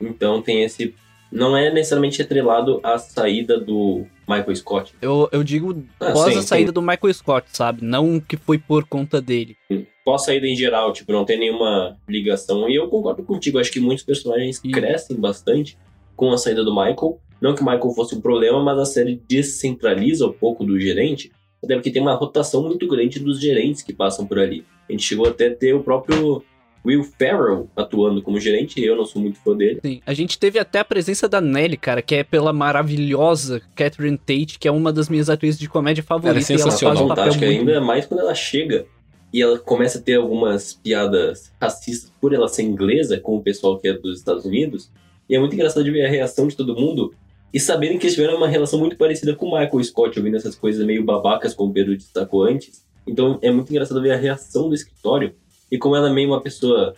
[0.00, 0.94] Então tem esse.
[1.30, 4.94] Não é necessariamente atrelado à saída do Michael Scott.
[5.02, 7.84] Eu, eu digo Ah, após sim, a saída do Michael Scott, sabe?
[7.84, 9.56] Não que foi por conta dele.
[10.04, 12.68] Pós saída em geral, tipo, não tem nenhuma ligação.
[12.68, 15.76] E eu concordo contigo, acho que muitos personagens E- crescem bastante
[16.14, 17.20] com a saída do Michael.
[17.40, 21.30] Não que o Michael fosse um problema, mas a série descentraliza um pouco do gerente.
[21.62, 24.64] Até porque tem uma rotação muito grande dos gerentes que passam por ali.
[24.88, 26.42] A gente chegou até a ter o próprio
[26.86, 29.80] Will Ferrell atuando como gerente, eu não sou muito fã dele.
[29.84, 34.16] Sim, a gente teve até a presença da Nelly, cara, que é pela maravilhosa Catherine
[34.16, 36.48] Tate, que é uma das minhas atrizes de comédia favoritas.
[36.48, 37.08] Ela é e ela sensacional.
[37.08, 38.86] faz um papel ainda mais quando ela chega
[39.32, 43.78] e ela começa a ter algumas piadas racistas por ela ser inglesa com o pessoal
[43.78, 44.90] que é dos Estados Unidos.
[45.28, 47.12] E é muito engraçado de ver a reação de todo mundo
[47.52, 50.54] e saberem que eles tiveram uma relação muito parecida com o Michael Scott, ouvindo essas
[50.54, 52.84] coisas meio babacas, como o Pedro destacou antes.
[53.06, 55.34] Então é muito engraçado ver a reação do escritório
[55.70, 56.94] e como ela é meio uma pessoa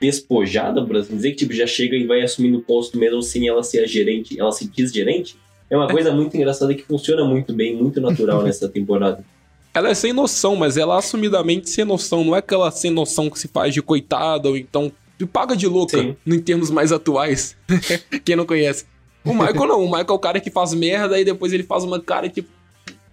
[0.00, 3.48] despojada, por assim dizer, que tipo, já chega e vai assumindo o posto mesmo sem
[3.48, 5.36] ela ser a gerente, ela se diz gerente.
[5.70, 9.24] É uma coisa muito engraçada que funciona muito bem, muito natural nessa temporada.
[9.72, 12.22] Ela é sem noção, mas ela é assumidamente sem noção.
[12.22, 15.66] Não é aquela sem noção que se faz de coitada ou então de paga de
[15.66, 16.16] louca, Sim.
[16.26, 17.56] em termos mais atuais.
[18.24, 18.84] Quem não conhece.
[19.24, 19.80] O Michael não.
[19.80, 22.48] O Michael é o cara que faz merda e depois ele faz uma cara tipo.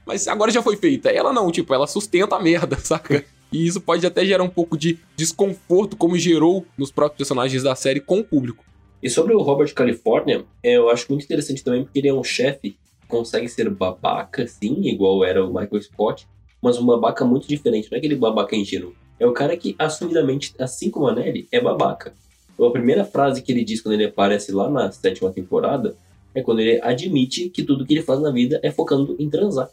[0.06, 1.10] Mas agora já foi feita.
[1.10, 3.24] Ela não, tipo, ela sustenta a merda, saca?
[3.52, 7.76] E isso pode até gerar um pouco de desconforto, como gerou nos próprios personagens da
[7.76, 8.64] série com o público.
[9.04, 12.72] E sobre o Robert California, eu acho muito interessante também porque ele é um chefe
[12.72, 16.28] que consegue ser babaca, sim, igual era o Michael Scott,
[16.62, 17.90] mas um babaca muito diferente.
[17.92, 18.94] Não é aquele babaca ingênuo.
[19.20, 22.14] É o cara que, assumidamente, assim como a Nelly, é babaca.
[22.54, 25.96] Então, a primeira frase que ele diz quando ele aparece lá na sétima temporada
[26.34, 29.70] é quando ele admite que tudo que ele faz na vida é focando em transar.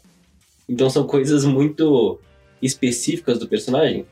[0.67, 2.19] Então são coisas muito
[2.61, 4.05] específicas do personagem.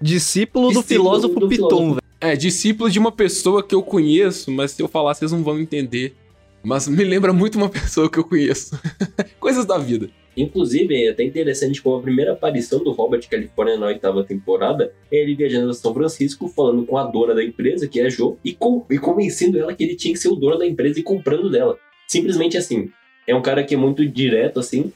[0.00, 1.88] Discípulo do Discípulo filósofo do Piton, filósofo.
[1.94, 2.00] velho.
[2.20, 5.58] É, discípulo de uma pessoa que eu conheço, mas se eu falar, vocês não vão
[5.58, 6.14] entender.
[6.62, 8.78] Mas me lembra muito uma pessoa que eu conheço.
[9.38, 10.08] Coisas da vida.
[10.36, 15.16] Inclusive, é até interessante como a primeira aparição do Robert California na oitava temporada é
[15.22, 18.36] ele viajando a São Francisco, falando com a dona da empresa, que é a Jo,
[18.44, 21.02] e, com- e convencendo ela que ele tinha que ser o dono da empresa e
[21.02, 21.78] comprando dela.
[22.08, 22.90] Simplesmente assim.
[23.26, 24.92] É um cara que é muito direto, assim,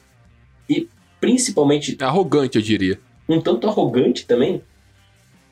[0.68, 0.88] e
[1.20, 2.98] principalmente Arrogante, eu diria.
[3.28, 4.62] um tanto arrogante também,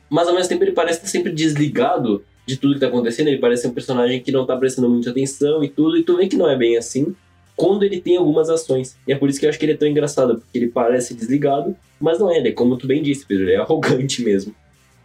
[0.08, 3.28] mas ao mesmo tempo ele parece estar sempre desligado de tudo que tá acontecendo.
[3.28, 6.16] Ele parece ser um personagem que não tá prestando muita atenção e tudo, e tu
[6.16, 7.14] vê que não é bem assim
[7.56, 8.96] quando ele tem algumas ações.
[9.08, 11.14] E é por isso que eu acho que ele é tão engraçado, porque ele parece
[11.14, 14.54] desligado, mas não é, ele é como tu bem disse, Pedro, ele é arrogante mesmo.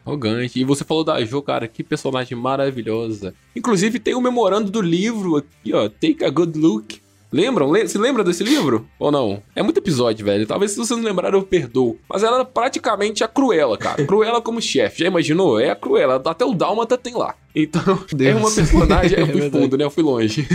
[0.06, 0.60] Arrogante.
[0.60, 3.34] E você falou da Jo, cara, que personagem maravilhosa.
[3.56, 5.88] Inclusive tem o memorando do livro aqui, ó.
[5.88, 7.01] Take a Good Look.
[7.32, 7.72] Lembram?
[7.72, 8.88] Le- Se lembra desse livro?
[9.00, 9.42] Ou não?
[9.56, 10.46] É muito episódio, velho.
[10.46, 11.98] Talvez se vocês não lembrarem eu perdoo.
[12.10, 14.04] Mas ela era praticamente a Cruella, cara.
[14.08, 15.00] Cruella como chefe.
[15.00, 15.60] Já imaginou?
[15.60, 16.22] É a Cruella.
[16.26, 17.36] Até o Dálmata tem lá.
[17.56, 18.40] Então, é Deus.
[18.40, 19.18] uma personagem...
[19.20, 19.84] Eu É fui fundo, né?
[19.86, 20.48] Eu fui longe.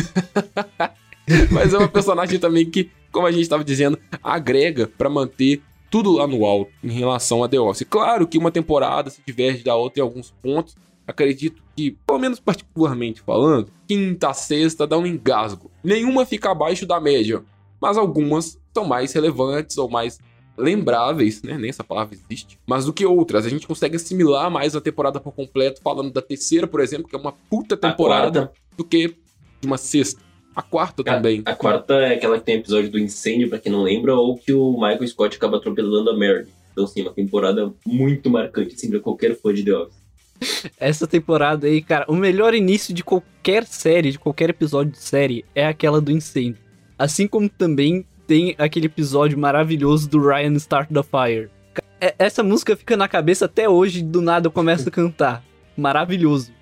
[1.50, 5.60] Mas é uma personagem também que, como a gente estava dizendo, agrega pra manter
[5.90, 7.86] tudo lá no alto em relação a The Office.
[7.88, 10.76] Claro que uma temporada se diverge da outra em alguns pontos.
[11.07, 15.71] Acredito que, pelo menos particularmente falando, quinta, sexta dá um engasgo.
[15.83, 17.42] Nenhuma fica abaixo da média,
[17.81, 20.19] mas algumas são mais relevantes ou mais
[20.57, 21.57] lembráveis, né?
[21.59, 22.59] Nem essa palavra existe.
[22.66, 23.47] Mas do que outras.
[23.47, 27.14] A gente consegue assimilar mais a temporada por completo, falando da terceira, por exemplo, que
[27.14, 29.09] é uma puta temporada, A do que
[29.61, 30.25] de uma sexta.
[30.55, 31.42] A quarta também.
[31.45, 34.55] a quarta é aquela que tem episódio do incêndio, pra quem não lembra, ou que
[34.55, 36.47] o Michael Scott acaba atropelando a Mary.
[36.73, 39.95] Então, sim, uma temporada muito marcante, assim, pra qualquer fã de The Office.
[40.79, 45.44] Essa temporada aí, cara, o melhor início de qualquer série, de qualquer episódio de série,
[45.55, 46.61] é aquela do incêndio.
[46.99, 51.49] Assim como também tem aquele episódio maravilhoso do Ryan Start the Fire.
[52.01, 55.42] É- Essa música fica na cabeça até hoje, do nada eu começo a cantar.
[55.77, 56.53] Maravilhoso.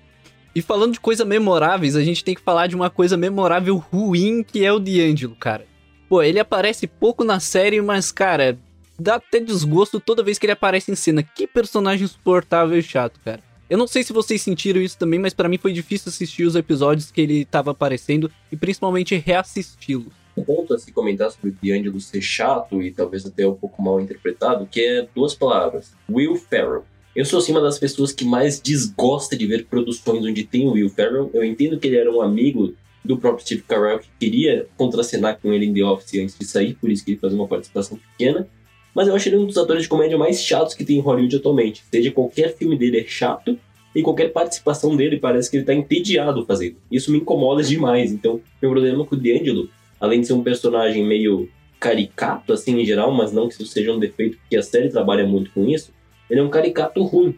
[0.53, 4.43] E falando de coisas memoráveis, a gente tem que falar de uma coisa memorável ruim
[4.43, 5.65] que é o D'Angelo, cara.
[6.07, 8.57] Pô, ele aparece pouco na série, mas, cara,
[8.97, 11.23] dá até desgosto toda vez que ele aparece em cena.
[11.23, 13.41] Que personagem insuportável e chato, cara.
[13.67, 16.55] Eu não sei se vocês sentiram isso também, mas pra mim foi difícil assistir os
[16.55, 20.13] episódios que ele tava aparecendo e principalmente reassisti-los.
[20.37, 23.81] Um ponto a se comentar sobre o D'Angelo ser chato e talvez até um pouco
[23.81, 25.93] mal interpretado, que é duas palavras.
[26.09, 26.83] Will Ferrell.
[27.15, 30.73] Eu sou assim uma das pessoas que mais desgosta de ver produções onde tem o
[30.73, 31.31] Will Ferrell.
[31.33, 32.75] Eu entendo que ele era um amigo
[33.05, 36.73] do próprio Steve Carell que queria contracenar com ele em The Office antes de sair,
[36.73, 38.47] por isso que ele fazia uma participação pequena.
[38.95, 41.35] Mas eu acho ele um dos atores de comédia mais chatos que tem em Hollywood
[41.35, 41.83] atualmente.
[41.91, 43.59] Seja qualquer filme dele é chato
[43.93, 46.77] e qualquer participação dele parece que ele tá entediado fazendo.
[46.89, 48.11] Isso me incomoda demais.
[48.11, 49.69] Então, meu problema com o D'Angelo
[49.99, 53.91] além de ser um personagem meio caricato, assim, em geral, mas não que isso seja
[53.91, 55.91] um defeito, porque a série trabalha muito com isso,
[56.29, 57.37] ele é um caricato ruim.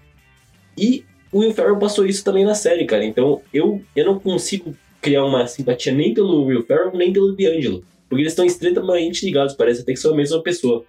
[0.78, 3.04] E o Will Ferrell passou isso também na série, cara.
[3.04, 7.84] Então, eu, eu não consigo criar uma simpatia nem pelo Will Ferrell, nem pelo D'Angelo.
[8.08, 10.86] Porque eles estão estreitamente ligados, parece até que são a mesma pessoa.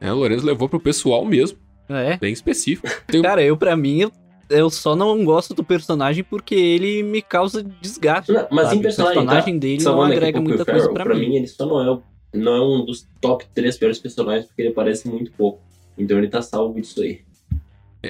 [0.00, 2.16] É, o Lourenço levou pro pessoal mesmo, É.
[2.16, 2.86] bem específico.
[3.06, 4.12] Tem Cara, eu pra mim, eu,
[4.48, 8.32] eu só não gosto do personagem porque ele me causa desgaste.
[8.32, 8.76] Não, mas sabe?
[8.78, 9.60] em personagem, o personagem tá?
[9.60, 11.34] dele não agrega muita Will coisa Ferrell, pra, mim.
[11.36, 11.98] ele só não é,
[12.38, 15.60] não é um dos top três piores personagens, porque ele aparece muito pouco.
[15.96, 17.20] Então ele tá salvo disso aí.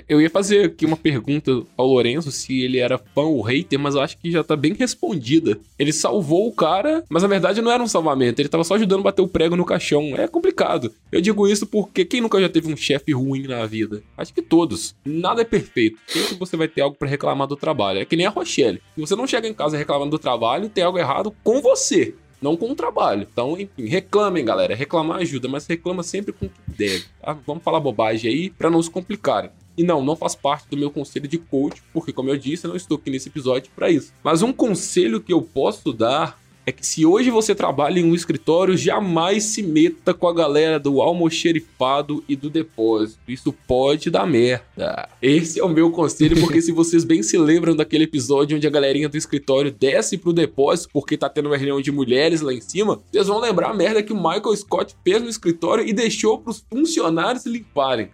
[0.06, 3.94] Eu ia fazer aqui uma pergunta ao Lourenço se ele era fã ou hater, mas
[3.94, 5.58] eu acho que já tá bem respondida.
[5.78, 9.00] Ele salvou o cara, mas na verdade não era um salvamento, ele tava só ajudando
[9.00, 10.14] a bater o prego no caixão.
[10.16, 10.92] É complicado.
[11.10, 14.02] Eu digo isso porque quem nunca já teve um chefe ruim na vida?
[14.16, 14.94] Acho que todos.
[15.04, 15.98] Nada é perfeito.
[16.06, 18.00] Sempre você vai ter algo para reclamar do trabalho.
[18.00, 18.82] É que nem a Rochelle.
[18.94, 22.56] Se você não chega em casa reclamando do trabalho, tem algo errado com você não
[22.56, 23.26] com o trabalho.
[23.30, 24.74] Então, enfim, reclamem, galera.
[24.74, 27.04] Reclamar ajuda, mas reclama sempre com o que deve.
[27.20, 27.36] Tá?
[27.46, 29.50] Vamos falar bobagem aí para não se complicarem.
[29.78, 32.70] E não, não faz parte do meu conselho de coach, porque, como eu disse, eu
[32.70, 34.12] não estou aqui nesse episódio para isso.
[34.24, 36.36] Mas um conselho que eu posso dar
[36.68, 40.78] é que se hoje você trabalha em um escritório, jamais se meta com a galera
[40.78, 43.18] do almoxerifado e do depósito.
[43.26, 45.08] Isso pode dar merda.
[45.22, 48.70] Esse é o meu conselho, porque se vocês bem se lembram daquele episódio onde a
[48.70, 52.60] galerinha do escritório desce pro depósito porque tá tendo uma reunião de mulheres lá em
[52.60, 56.38] cima, vocês vão lembrar a merda que o Michael Scott fez no escritório e deixou
[56.38, 58.10] pros funcionários limparem.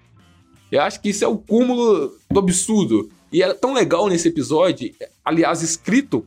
[0.71, 3.11] Eu acho que isso é o cúmulo do absurdo.
[3.33, 4.93] E é tão legal nesse episódio,
[5.25, 6.25] aliás, escrito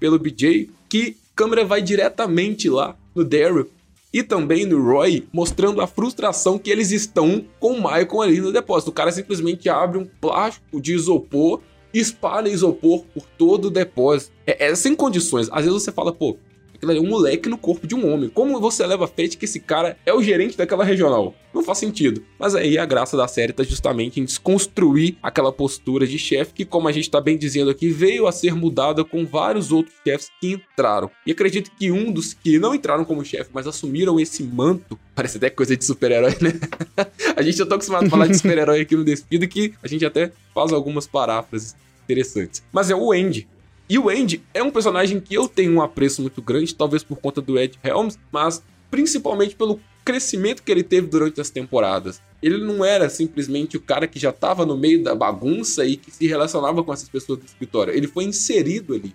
[0.00, 3.68] pelo BJ, que câmera vai diretamente lá no Daryl
[4.12, 8.52] e também no Roy, mostrando a frustração que eles estão com o Michael ali no
[8.52, 8.90] depósito.
[8.90, 11.60] O cara simplesmente abre um plástico de isopor
[11.98, 14.32] espalha isopor por todo o depósito.
[14.46, 15.48] É, é sem condições.
[15.50, 16.36] Às vezes você fala, pô,
[16.76, 18.28] Aquilo ali é um moleque no corpo de um homem.
[18.28, 21.34] Como você leva a frente que esse cara é o gerente daquela regional?
[21.54, 22.22] Não faz sentido.
[22.38, 26.64] Mas aí a graça da série tá justamente em desconstruir aquela postura de chefe que,
[26.66, 30.28] como a gente tá bem dizendo aqui, veio a ser mudada com vários outros chefes
[30.38, 31.10] que entraram.
[31.26, 35.38] E acredito que um dos que não entraram como chefe, mas assumiram esse manto, parece
[35.38, 36.52] até coisa de super-herói, né?
[37.34, 40.04] a gente já tá acostumado a falar de super-herói aqui no Despido que a gente
[40.04, 41.74] até faz algumas paráfrases
[42.04, 42.62] interessantes.
[42.70, 43.48] Mas é o Andy.
[43.88, 47.18] E o Andy é um personagem que eu tenho um apreço muito grande, talvez por
[47.18, 52.20] conta do Ed Helms, mas principalmente pelo crescimento que ele teve durante as temporadas.
[52.42, 56.10] Ele não era simplesmente o cara que já estava no meio da bagunça e que
[56.10, 57.92] se relacionava com essas pessoas do escritório.
[57.92, 59.12] Ele foi inserido ali.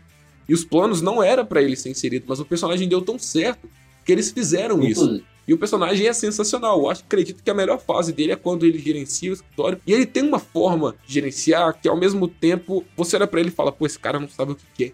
[0.47, 3.69] E os planos não era para ele ser inserido, mas o personagem deu tão certo
[4.03, 5.23] que eles fizeram isso.
[5.47, 6.79] E o personagem é sensacional.
[6.79, 9.79] Eu acho, acredito que a melhor fase dele é quando ele gerencia o escritório.
[9.85, 13.49] E ele tem uma forma de gerenciar que, ao mesmo tempo, você olha para ele
[13.49, 14.91] e fala: pô, esse cara não sabe o que é.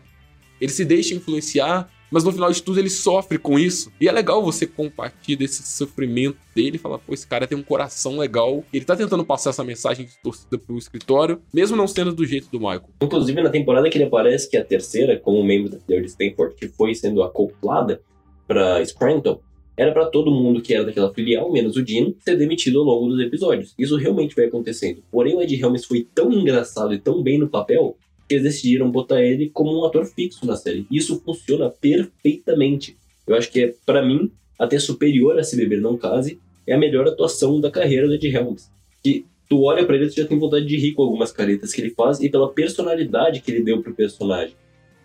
[0.60, 3.92] Ele se deixa influenciar, mas no final de tudo ele sofre com isso.
[4.00, 7.64] E é legal você compartilhar esse sofrimento dele e falar: pô, esse cara tem um
[7.64, 8.64] coração legal.
[8.74, 12.60] Ele tá tentando passar essa mensagem distorcida pro escritório, mesmo não sendo do jeito do
[12.60, 12.90] Michael.
[13.02, 16.56] Inclusive, na temporada que ele aparece, que é a terceira, como membro da Theory Stanford,
[16.56, 18.02] que foi sendo acoplada
[18.48, 19.42] para Scranton,
[19.78, 23.10] era para todo mundo que era daquela filial, menos o Dino, ser demitido ao longo
[23.10, 23.76] dos episódios.
[23.78, 25.04] Isso realmente vai acontecendo.
[25.12, 27.96] Porém, o Ed Helms foi tão engraçado e tão bem no papel
[28.28, 30.88] que eles decidiram botar ele como um ator fixo na série.
[30.92, 32.98] Isso funciona perfeitamente.
[33.28, 36.78] Eu acho que é, para mim, até superior a Se Beber Não Case, é a
[36.78, 38.70] melhor atuação da carreira do Ed Helms.
[39.04, 41.82] Que tu olha para ele e já tem vontade de rir com algumas caretas que
[41.82, 44.56] ele faz e pela personalidade que ele deu pro personagem.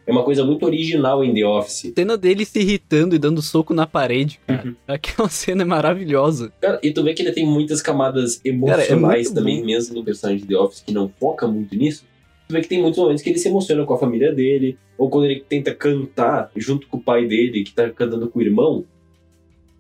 [0.06, 1.92] É uma coisa muito original em The Office.
[1.92, 4.68] A cena dele se irritando e dando soco na parede, cara.
[4.68, 4.74] Uhum.
[4.86, 6.52] Aquela cena é maravilhosa.
[6.60, 9.66] Cara, e tu vê que ele tem muitas camadas emocionais cara, é também, bom.
[9.66, 12.04] mesmo no personagem de The Office, que não foca muito nisso.
[12.48, 15.08] Tu vê que tem muitos momentos que ele se emociona com a família dele, ou
[15.08, 18.84] quando ele tenta cantar junto com o pai dele, que tá cantando com o irmão,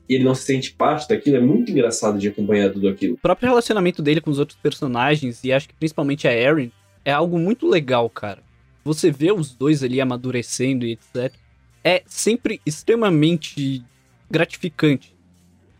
[0.08, 3.14] e ele não se sente parte daquilo, é muito engraçado de acompanhar tudo aquilo.
[3.14, 6.70] O próprio relacionamento dele com os outros personagens, e acho que principalmente a Erin,
[7.04, 8.51] é algo muito legal, cara
[8.84, 11.34] você vê os dois ali amadurecendo e etc.
[11.84, 13.84] É sempre extremamente
[14.30, 15.14] gratificante,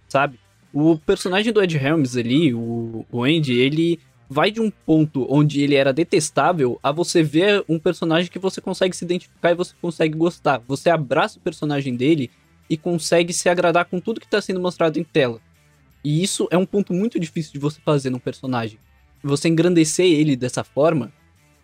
[0.08, 0.38] sabe?
[0.72, 5.60] O personagem do Ed Helms ali, o, o Andy, ele vai de um ponto onde
[5.60, 9.74] ele era detestável a você ver um personagem que você consegue se identificar e você
[9.80, 10.62] consegue gostar.
[10.66, 12.30] Você abraça o personagem dele
[12.68, 15.40] e consegue se agradar com tudo que está sendo mostrado em tela.
[16.02, 18.78] E isso é um ponto muito difícil de você fazer num personagem.
[19.22, 21.12] Você engrandecer ele dessa forma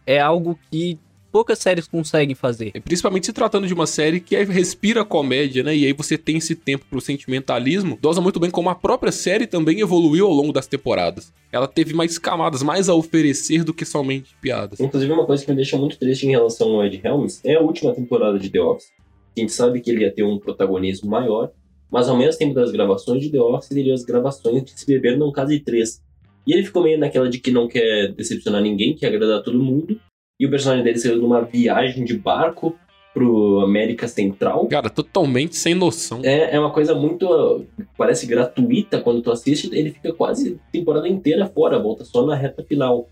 [0.06, 0.98] é algo que
[1.38, 2.72] poucas séries conseguem fazer.
[2.82, 5.76] Principalmente se tratando de uma série que é, respira comédia, né?
[5.76, 7.96] E aí você tem esse tempo pro sentimentalismo.
[8.02, 11.32] Dosa muito bem como a própria série também evoluiu ao longo das temporadas.
[11.52, 14.80] Ela teve mais camadas, mais a oferecer do que somente piadas.
[14.80, 17.60] Inclusive, uma coisa que me deixa muito triste em relação ao Ed Helms é a
[17.60, 18.88] última temporada de The Office.
[19.36, 21.52] A gente sabe que ele ia ter um protagonismo maior,
[21.88, 25.16] mas ao mesmo tempo das gravações de The Office, ele as gravações de Se Beber
[25.16, 26.02] Não Case 3.
[26.44, 30.00] E ele ficou meio naquela de que não quer decepcionar ninguém, quer agradar todo mundo,
[30.38, 32.78] e o personagem dele saiu numa viagem de barco
[33.12, 34.66] pro América Central.
[34.68, 36.20] Cara, totalmente sem noção.
[36.22, 37.64] É, é uma coisa muito.
[37.96, 42.36] parece gratuita quando tu assiste, ele fica quase a temporada inteira fora, volta só na
[42.36, 43.08] reta final.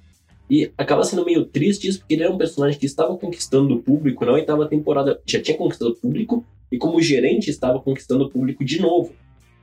[0.48, 3.82] E acaba sendo meio triste isso, porque ele era um personagem que estava conquistando o
[3.82, 8.30] público na oitava temporada, já tinha conquistado o público, e como gerente estava conquistando o
[8.30, 9.12] público de novo.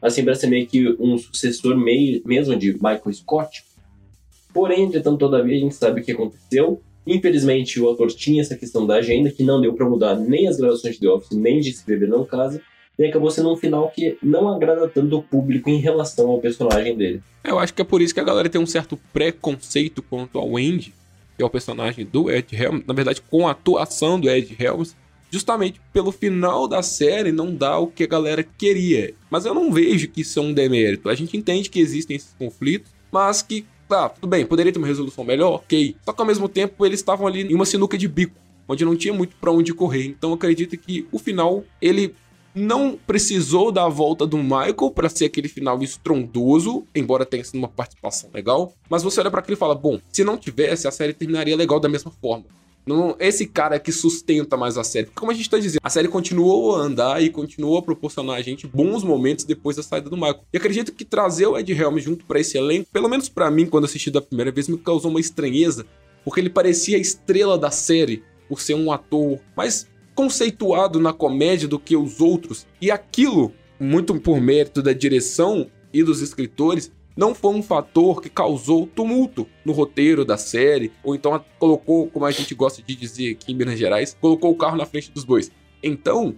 [0.02, 3.64] Assim, parece meio que um sucessor meio, mesmo de Michael Scott.
[4.54, 6.82] Porém, entretanto, todavia, a gente sabe o que aconteceu.
[7.06, 10.58] Infelizmente, o autor tinha essa questão da agenda, que não deu para mudar nem as
[10.58, 12.62] gravações de The Office, nem de Se Beber Não Casa,
[12.98, 16.96] e acabou sendo um final que não agrada tanto o público em relação ao personagem
[16.96, 17.22] dele.
[17.44, 20.58] Eu acho que é por isso que a galera tem um certo preconceito quanto ao
[20.58, 20.94] Andy,
[21.36, 24.96] que é o personagem do Ed Helms, na verdade, com a atuação do Ed Helms,
[25.32, 29.16] justamente pelo final da série não dá o que a galera queria.
[29.32, 31.10] Mas eu não vejo que isso é um demérito.
[31.10, 34.88] A gente entende que existem esses conflitos, mas que, tá, tudo bem, poderia ter uma
[34.88, 35.96] resolução melhor, ok.
[36.04, 38.36] Só que ao mesmo tempo eles estavam ali em uma sinuca de bico,
[38.68, 40.06] onde não tinha muito para onde correr.
[40.06, 42.16] Então acredito que o final, ele
[42.56, 47.58] não precisou dar a volta do Michael para ser aquele final estrondoso, embora tenha sido
[47.58, 48.74] uma participação legal.
[48.90, 51.80] Mas você olha para aquilo e fala: bom, se não tivesse, a série terminaria legal
[51.80, 52.46] da mesma forma.
[52.86, 55.06] Não, esse cara que sustenta mais a série.
[55.06, 58.38] Porque, como a gente tá dizendo, a série continuou a andar e continuou a proporcionar
[58.38, 60.42] a gente bons momentos depois da saída do Michael.
[60.52, 63.66] E acredito que trazer o Ed Helms junto para esse elenco, pelo menos para mim,
[63.66, 65.86] quando assisti da primeira vez, me causou uma estranheza,
[66.26, 71.68] porque ele parecia a estrela da série, por ser um ator mais conceituado na comédia
[71.68, 72.68] do que os outros.
[72.82, 78.30] E aquilo, muito por mérito da direção e dos escritores, não foi um fator que
[78.30, 83.32] causou tumulto no roteiro da série, ou então colocou, como a gente gosta de dizer
[83.32, 85.52] aqui em Minas Gerais, colocou o carro na frente dos bois.
[85.82, 86.36] Então,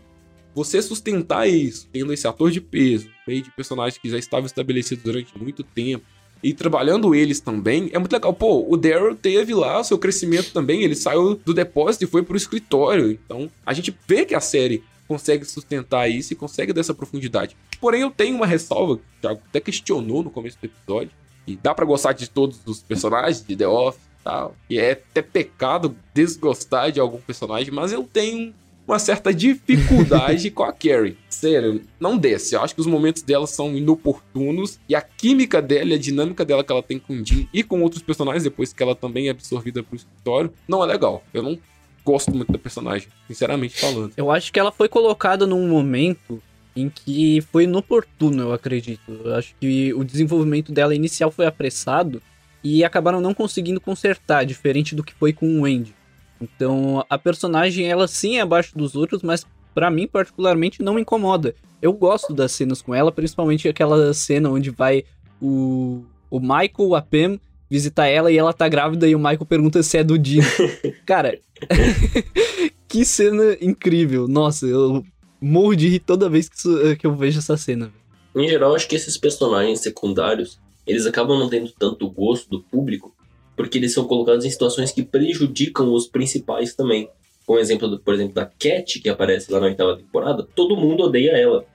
[0.53, 5.01] você sustentar isso, tendo esse ator de peso, meio de personagem que já estava estabelecido
[5.03, 6.05] durante muito tempo,
[6.43, 8.31] e trabalhando eles também, é muito legal.
[8.31, 12.21] Pô, o Daryl teve lá o seu crescimento também, ele saiu do depósito e foi
[12.21, 13.11] pro escritório.
[13.11, 17.55] Então, a gente vê que a série consegue sustentar isso e consegue dessa profundidade.
[17.79, 21.11] Porém, eu tenho uma ressalva, que o Thiago até questionou no começo do episódio,
[21.47, 24.91] e dá para gostar de todos os personagens de The Office e tal, e é
[24.91, 28.53] até pecado desgostar de algum personagem, mas eu tenho
[28.87, 31.17] uma certa dificuldade com a Carrie.
[31.29, 32.55] Sério, não desce.
[32.55, 36.45] Eu acho que os momentos dela são inoportunos e a química dela e a dinâmica
[36.45, 39.27] dela que ela tem com o Jim e com outros personagens depois que ela também
[39.27, 41.23] é absorvida pro escritório não é legal.
[41.33, 41.57] Eu não
[42.05, 44.13] gosto muito da personagem, sinceramente falando.
[44.15, 46.41] Eu acho que ela foi colocada num momento
[46.75, 49.11] em que foi inoportuno, eu acredito.
[49.23, 52.21] Eu acho que o desenvolvimento dela inicial foi apressado
[52.63, 55.95] e acabaram não conseguindo consertar, diferente do que foi com o Andy.
[56.39, 61.01] Então, a personagem, ela sim é abaixo dos outros, mas para mim, particularmente, não me
[61.01, 61.55] incomoda.
[61.81, 65.03] Eu gosto das cenas com ela, principalmente aquela cena onde vai
[65.41, 67.39] o, o Michael, a Pam,
[67.69, 70.43] visitar ela e ela tá grávida e o Michael pergunta se é do Dean.
[71.05, 71.39] Cara,
[72.87, 74.27] que cena incrível.
[74.27, 75.03] Nossa, eu
[75.41, 77.91] morro de rir toda vez que, isso, que eu vejo essa cena.
[78.35, 83.15] Em geral, acho que esses personagens secundários, eles acabam não tendo tanto gosto do público,
[83.55, 87.09] porque eles são colocados em situações que prejudicam os principais também.
[87.45, 90.75] Com o exemplo, do, por exemplo, da Cat, que aparece lá na oitava temporada, todo
[90.75, 91.65] mundo odeia ela.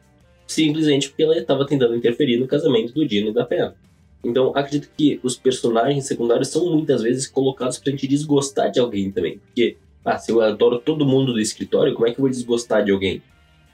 [0.47, 3.73] Simplesmente porque ela estava tentando interferir no casamento do Dino e da Pam.
[4.23, 9.11] Então, acredito que os personagens secundários são muitas vezes colocados pra gente desgostar de alguém
[9.11, 9.39] também.
[9.39, 12.85] Porque, ah, se eu adoro todo mundo do escritório, como é que eu vou desgostar
[12.85, 13.23] de alguém?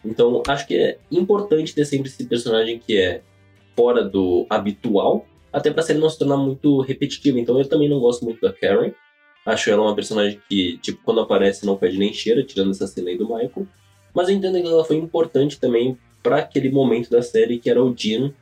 [0.05, 3.23] Então, acho que é importante ter sempre esse personagem que é
[3.75, 7.41] fora do habitual, até pra série não se tornar muito repetitiva.
[7.41, 8.93] Então, eu também não gosto muito da Karen.
[9.45, 13.11] Acho ela uma personagem que, tipo, quando aparece não pede nem cheira, tirando essa cena
[13.11, 13.67] aí do Michael.
[14.15, 17.83] Mas eu entendo que ela foi importante também para aquele momento da série que era
[17.83, 18.35] o Dino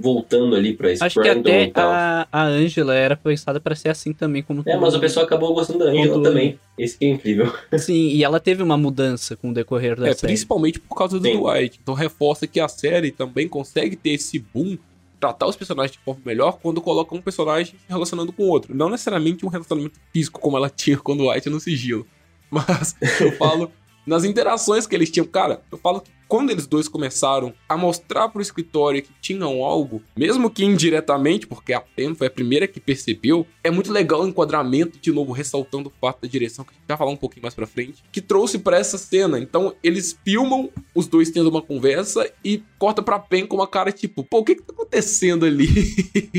[0.00, 4.12] voltando ali pra Scranton Acho que até a, a Angela era pensada para ser assim
[4.12, 6.58] também, como É, mas o pessoal acabou gostando da Angela também.
[6.78, 7.52] Isso que é incrível.
[7.78, 10.32] Sim, e ela teve uma mudança com o decorrer da é, série.
[10.32, 11.38] Principalmente por causa do Sim.
[11.38, 11.78] Dwight.
[11.82, 14.78] Então reforça que a série também consegue ter esse boom
[15.20, 18.74] tratar os personagens de forma melhor quando coloca um personagem se relacionando com o outro.
[18.74, 22.06] Não necessariamente um relacionamento físico como ela tinha quando o White no sigilo.
[22.50, 23.70] Mas eu falo
[24.10, 25.24] nas interações que eles tinham.
[25.24, 30.02] Cara, eu falo que quando eles dois começaram a mostrar pro escritório que tinham algo,
[30.16, 34.28] mesmo que indiretamente, porque a Pen foi a primeira que percebeu, é muito legal o
[34.28, 37.42] enquadramento, de novo, ressaltando o fato da direção, que a gente vai falar um pouquinho
[37.42, 39.38] mais pra frente, que trouxe para essa cena.
[39.38, 43.92] Então, eles filmam os dois tendo uma conversa e corta pra Pen com uma cara
[43.92, 45.68] tipo, pô, o que que tá acontecendo ali?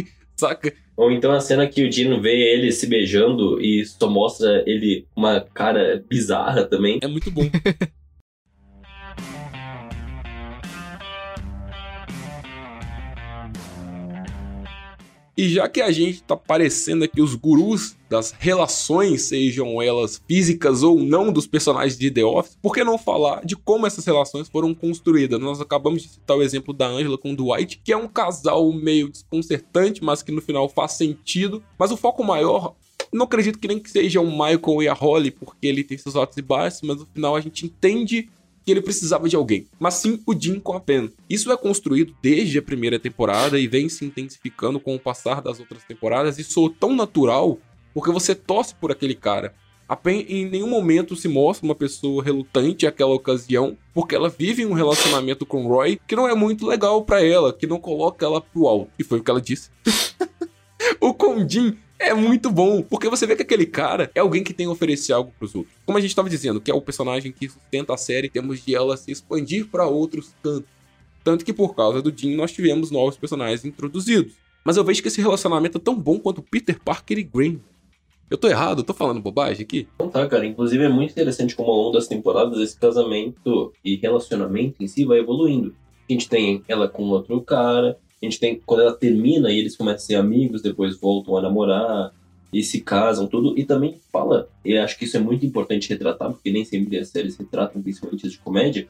[0.35, 0.73] Saca?
[1.01, 5.03] Ou então a cena que o Dino vê ele se beijando e só mostra ele
[5.15, 6.99] uma cara bizarra também.
[7.01, 7.41] É muito bom.
[15.41, 20.83] E já que a gente tá parecendo aqui os gurus das relações, sejam elas físicas
[20.83, 24.47] ou não, dos personagens de The Office, por que não falar de como essas relações
[24.47, 25.41] foram construídas?
[25.41, 28.71] Nós acabamos de citar o exemplo da Angela com o Dwight, que é um casal
[28.71, 31.63] meio desconcertante, mas que no final faz sentido.
[31.75, 32.75] Mas o foco maior
[33.11, 36.15] não acredito que nem que seja o Michael e a Holly, porque ele tem seus
[36.15, 38.29] altos e baixos, mas no final a gente entende
[38.71, 41.11] ele precisava de alguém, mas sim o Jim com a Pen.
[41.29, 45.59] Isso é construído desde a primeira temporada e vem se intensificando com o passar das
[45.59, 47.59] outras temporadas e soa tão natural
[47.93, 49.53] porque você torce por aquele cara.
[49.87, 54.65] A Pen em nenhum momento se mostra uma pessoa relutante àquela ocasião, porque ela vive
[54.65, 58.39] um relacionamento com Roy que não é muito legal para ela, que não coloca ela
[58.39, 58.89] pro alto.
[58.97, 59.69] E foi o que ela disse.
[61.01, 64.65] o Condin é muito bom, porque você vê que aquele cara é alguém que tem
[64.65, 65.73] a oferecer algo pros outros.
[65.85, 68.75] Como a gente estava dizendo, que é o personagem que sustenta a série, temos de
[68.75, 70.69] ela se expandir para outros cantos.
[71.23, 74.33] Tanto que por causa do Jim nós tivemos novos personagens introduzidos.
[74.63, 77.61] Mas eu vejo que esse relacionamento é tão bom quanto Peter Parker e Gwen.
[78.29, 78.79] Eu tô errado?
[78.79, 79.87] Eu tô falando bobagem aqui?
[79.99, 80.45] Não tá, cara.
[80.45, 85.03] Inclusive é muito interessante como ao longo das temporadas esse casamento e relacionamento em si
[85.03, 85.75] vai evoluindo.
[86.09, 89.75] A gente tem ela com outro cara, a gente tem quando ela termina e eles
[89.75, 92.13] começam a ser amigos, depois voltam a namorar
[92.53, 93.57] e se casam, tudo.
[93.57, 97.07] E também fala, e acho que isso é muito importante retratar, porque nem sempre as
[97.07, 98.87] séries retratam, principalmente as de comédia,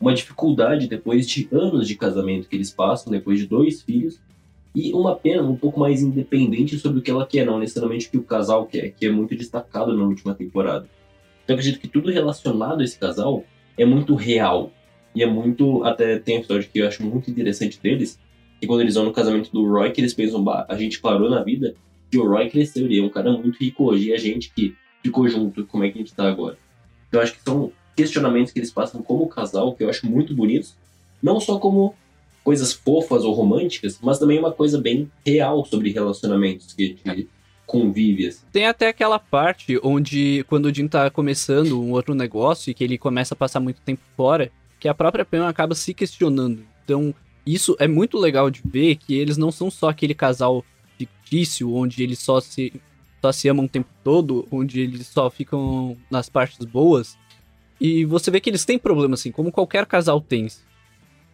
[0.00, 4.20] uma dificuldade depois de anos de casamento que eles passam, depois de dois filhos,
[4.74, 8.10] e uma pena um pouco mais independente sobre o que ela quer, não necessariamente o
[8.10, 10.86] que o casal quer, que é muito destacado na última temporada.
[11.42, 13.42] Então acredito que tudo relacionado a esse casal
[13.76, 14.70] é muito real.
[15.14, 15.82] E é muito.
[15.84, 18.20] Até tem um episódio que eu acho muito interessante deles,
[18.60, 21.30] que quando eles vão no casamento do Roy, que eles pensam, bah, a gente parou
[21.30, 21.74] na vida,
[22.10, 24.74] que o Roy cresceu, ele é um cara muito rico hoje, e a gente que
[25.02, 26.58] ficou junto, como é que a gente tá agora?
[27.08, 30.34] Então eu acho que são questionamentos que eles passam como casal, que eu acho muito
[30.34, 30.76] bonitos,
[31.22, 31.94] não só como
[32.44, 37.28] coisas fofas ou românticas, mas também uma coisa bem real sobre relacionamentos que a gente
[37.66, 38.26] convive.
[38.26, 38.46] Assim.
[38.50, 42.82] Tem até aquela parte onde, quando o Jim tá começando um outro negócio e que
[42.82, 44.50] ele começa a passar muito tempo fora,
[44.80, 46.64] que a própria Pam acaba se questionando.
[46.84, 47.14] Então,
[47.54, 50.64] isso é muito legal de ver que eles não são só aquele casal
[50.96, 52.72] fictício onde eles só se,
[53.20, 57.16] só se amam o tempo todo, onde eles só ficam nas partes boas.
[57.80, 60.48] E você vê que eles têm problemas, assim, como qualquer casal tem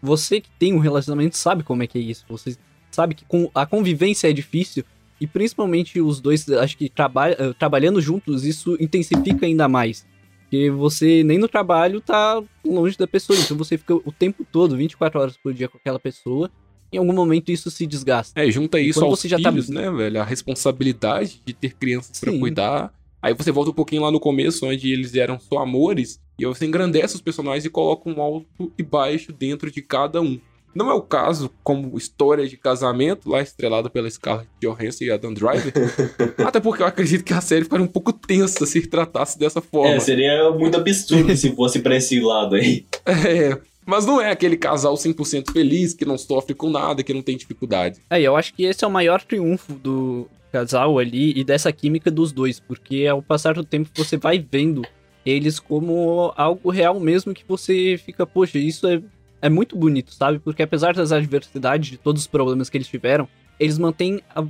[0.04, 2.26] você que tem um relacionamento sabe como é que é isso.
[2.28, 2.56] Você
[2.90, 4.84] sabe que a convivência é difícil
[5.18, 10.06] e principalmente os dois, acho que trabalha, eh, trabalhando juntos, isso intensifica ainda mais.
[10.54, 14.76] Porque você nem no trabalho tá longe da pessoa, então você fica o tempo todo,
[14.76, 16.48] 24 horas por dia com aquela pessoa.
[16.92, 18.40] Em algum momento isso se desgasta.
[18.40, 19.72] É, junta isso aos você filhos, tá...
[19.72, 20.20] né, velho?
[20.20, 22.94] A responsabilidade de ter crianças para cuidar.
[23.20, 26.20] Aí você volta um pouquinho lá no começo, onde eles eram só amores.
[26.38, 30.38] E você engrandece os personagens e coloca um alto e baixo dentro de cada um.
[30.74, 35.32] Não é o caso como história de casamento, lá estrelada pela Scarlett Johansson e Adam
[35.32, 35.72] Driver.
[36.44, 39.94] até porque eu acredito que a série ficaria um pouco tensa se tratasse dessa forma.
[39.94, 42.84] É, seria muito absurdo se fosse pra esse lado aí.
[43.06, 47.22] É, mas não é aquele casal 100% feliz, que não sofre com nada, que não
[47.22, 48.00] tem dificuldade.
[48.08, 52.10] É, eu acho que esse é o maior triunfo do casal ali e dessa química
[52.10, 54.82] dos dois, porque ao passar do tempo você vai vendo
[55.26, 59.02] eles como algo real mesmo que você fica, poxa, isso é,
[59.44, 60.38] é muito bonito, sabe?
[60.38, 63.28] Porque apesar das adversidades, de todos os problemas que eles tiveram,
[63.60, 64.42] eles mantêm a,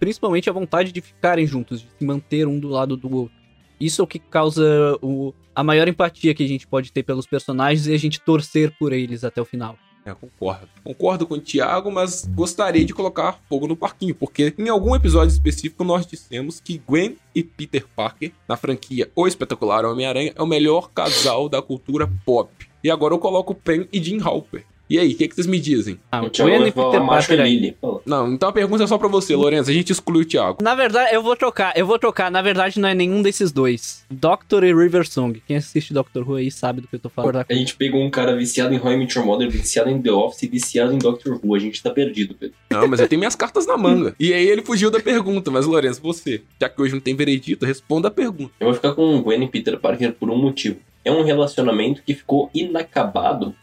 [0.00, 3.36] principalmente a vontade de ficarem juntos, de se manter um do lado do outro.
[3.78, 7.28] Isso é o que causa o, a maior empatia que a gente pode ter pelos
[7.28, 9.78] personagens e a gente torcer por eles até o final.
[10.04, 10.68] É, concordo.
[10.82, 15.32] Concordo com o Thiago, mas gostaria de colocar fogo no parquinho, porque em algum episódio
[15.32, 20.46] específico nós dissemos que Gwen e Peter Parker, na franquia O Espetacular Homem-Aranha, é o
[20.46, 22.69] melhor casal da cultura pop.
[22.82, 24.64] E agora eu coloco Pen e Jim Halper.
[24.90, 26.00] E aí, o que, que, vocês me dizem?
[26.10, 27.76] Ah, o Thiago e Peter Parker aí.
[28.04, 29.70] Não, então a pergunta é só pra você, Lourenço.
[29.70, 30.58] A gente exclui o Thiago.
[30.60, 32.28] Na verdade, eu vou trocar, eu vou trocar.
[32.28, 34.04] Na verdade, não é nenhum desses dois.
[34.10, 35.40] Doctor e River Song.
[35.46, 37.46] Quem assiste Doctor Who aí sabe do que eu tô falando.
[37.48, 40.10] A gente pegou um cara viciado em How I Met Your Mother, viciado em The
[40.10, 41.54] Office e viciado em Doctor Who.
[41.54, 42.56] A gente tá perdido, Pedro.
[42.68, 44.16] Não, mas eu tenho minhas cartas na manga.
[44.20, 45.50] E aí ele fugiu da pergunta.
[45.50, 48.52] Mas, Lourenço, você, já que hoje não tem veredito, responda a pergunta.
[48.58, 50.78] Eu vou ficar com Gwen e Peter Parker por um motivo.
[51.04, 53.54] É um relacionamento que ficou inacabado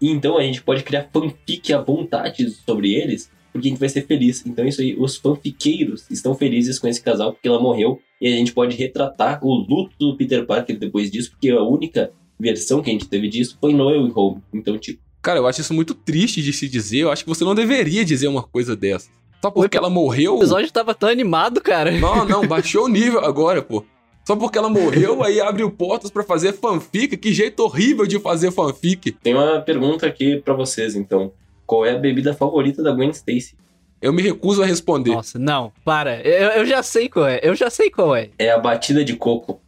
[0.00, 3.88] e então a gente pode criar fanfic à vontade sobre eles, porque a gente vai
[3.88, 4.44] ser feliz.
[4.46, 8.00] Então isso aí, os fanfiqueiros estão felizes com esse casal porque ela morreu.
[8.20, 12.12] E a gente pode retratar o luto do Peter Parker depois disso, porque a única
[12.38, 14.42] versão que a gente teve disso foi Noel e Home.
[14.52, 15.00] Então, tipo.
[15.22, 17.00] Cara, eu acho isso muito triste de se dizer.
[17.00, 19.10] Eu acho que você não deveria dizer uma coisa dessa.
[19.42, 20.34] Só porque ela morreu.
[20.34, 21.90] O episódio tava tão animado, cara.
[21.92, 23.84] Não, não, baixou o nível agora, pô.
[24.30, 27.16] Só porque ela morreu, aí abriu portas para fazer fanfic.
[27.16, 29.10] Que jeito horrível de fazer fanfic.
[29.10, 31.32] Tem uma pergunta aqui para vocês, então.
[31.66, 33.56] Qual é a bebida favorita da Gwen Stacy?
[34.00, 35.10] Eu me recuso a responder.
[35.10, 36.20] Nossa, não, para.
[36.20, 37.40] Eu, eu já sei qual é.
[37.42, 38.30] Eu já sei qual é.
[38.38, 39.60] É a batida de coco.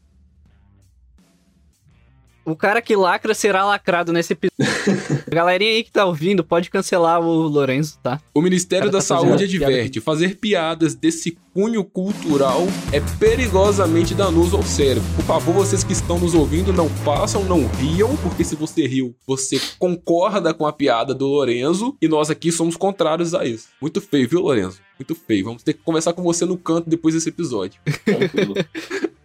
[2.45, 4.53] O cara que lacra será lacrado nesse episódio.
[5.31, 8.21] Galerinha aí que tá ouvindo, pode cancelar o Lourenço, tá?
[8.35, 14.15] O Ministério Cara, da tá Saúde piada adverte: fazer piadas desse cunho cultural é perigosamente
[14.15, 15.09] danoso ao cérebro.
[15.15, 19.15] Por favor, vocês que estão nos ouvindo, não façam, não riam, porque se você riu,
[19.27, 23.69] você concorda com a piada do Lorenzo e nós aqui somos contrários a isso.
[23.81, 24.81] Muito feio, viu, Lorenzo?
[24.99, 25.45] Muito feio.
[25.45, 27.81] Vamos ter que conversar com você no canto depois desse episódio.
[28.05, 28.55] Tranquilo.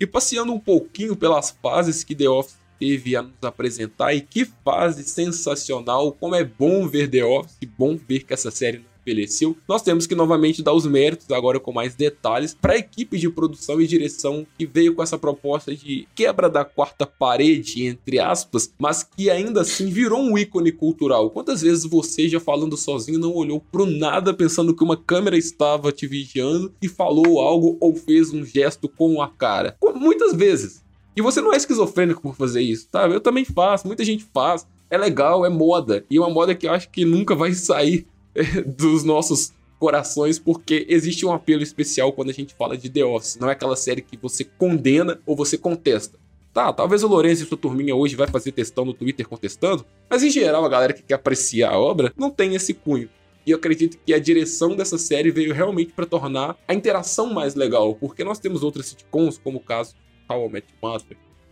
[0.00, 4.46] E passeando um pouquinho pelas fases que The Office teve a nos apresentar, e que
[4.64, 9.56] fase sensacional, como é bom ver The Office, bom ver que essa série envelheceu.
[9.68, 13.28] Nós temos que novamente dar os méritos, agora com mais detalhes, para a equipe de
[13.28, 18.72] produção e direção que veio com essa proposta de quebra da quarta parede, entre aspas,
[18.78, 21.30] mas que ainda assim virou um ícone cultural.
[21.30, 25.92] Quantas vezes você, já falando sozinho, não olhou pro nada pensando que uma câmera estava
[25.92, 29.76] te vigiando e falou algo ou fez um gesto com a cara?
[29.94, 30.82] Muitas vezes.
[31.16, 33.06] E você não é esquizofrênico por fazer isso, tá?
[33.06, 34.66] Eu também faço, muita gente faz.
[34.88, 36.04] É legal, é moda.
[36.10, 38.06] E uma moda que eu acho que nunca vai sair
[38.66, 43.36] dos nossos corações, porque existe um apelo especial quando a gente fala de The Office.
[43.36, 46.18] Não é aquela série que você condena ou você contesta.
[46.52, 50.22] Tá, talvez o Lourenço e sua turminha hoje vai fazer textão no Twitter contestando, mas
[50.24, 53.08] em geral a galera que quer apreciar a obra não tem esse cunho.
[53.46, 57.54] E eu acredito que a direção dessa série veio realmente para tornar a interação mais
[57.54, 60.66] legal, porque nós temos outras sitcoms, como o caso de How I Met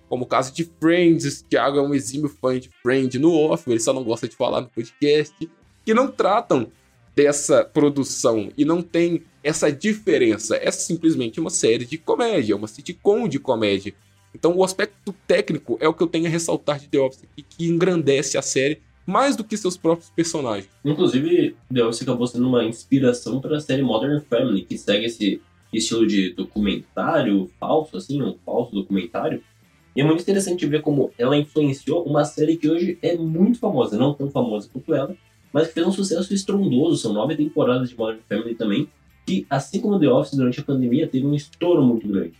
[0.08, 3.78] como o caso de Friends, Thiago é um exímio fã de Friends no off, ele
[3.78, 5.50] só não gosta de falar no podcast,
[5.88, 6.66] que não tratam
[7.16, 10.54] dessa produção e não tem essa diferença.
[10.56, 13.94] É simplesmente uma série de comédia, uma sitcom de comédia.
[14.34, 17.42] Então o aspecto técnico é o que eu tenho a ressaltar de The Office aqui,
[17.42, 20.68] que engrandece a série mais do que seus próprios personagens.
[20.84, 25.40] Inclusive, The Office acabou sendo uma inspiração para a série Modern Family, que segue esse
[25.72, 29.42] estilo de documentário falso, assim, um falso documentário.
[29.96, 33.96] E é muito interessante ver como ela influenciou uma série que hoje é muito famosa,
[33.96, 35.16] não tão famosa quanto ela,
[35.52, 36.96] mas que fez um sucesso estrondoso.
[36.96, 38.88] São nove temporadas de Modern Family também,
[39.26, 42.34] que, assim como The Office, durante a pandemia, teve um estouro muito grande.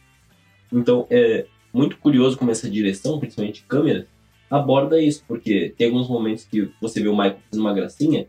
[0.72, 4.06] Então, é muito curioso como essa direção, principalmente câmera,
[4.50, 8.26] aborda isso, porque tem alguns momentos que você vê o Michael fazendo uma gracinha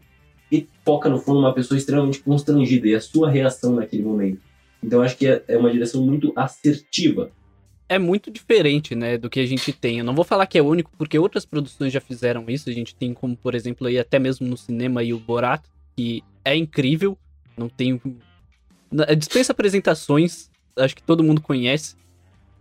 [0.51, 4.41] e foca no fundo uma pessoa extremamente constrangida e a sua reação naquele momento.
[4.84, 7.32] Então acho que é, é uma direção muito assertiva.
[7.89, 9.97] É muito diferente, né, do que a gente tem.
[9.97, 12.69] Eu não vou falar que é único, porque outras produções já fizeram isso.
[12.69, 15.63] A gente tem como, por exemplo, aí até mesmo no cinema aí o Borat,
[15.97, 17.17] que é incrível.
[17.57, 17.99] Não tem
[19.17, 21.95] dispensa apresentações, acho que todo mundo conhece.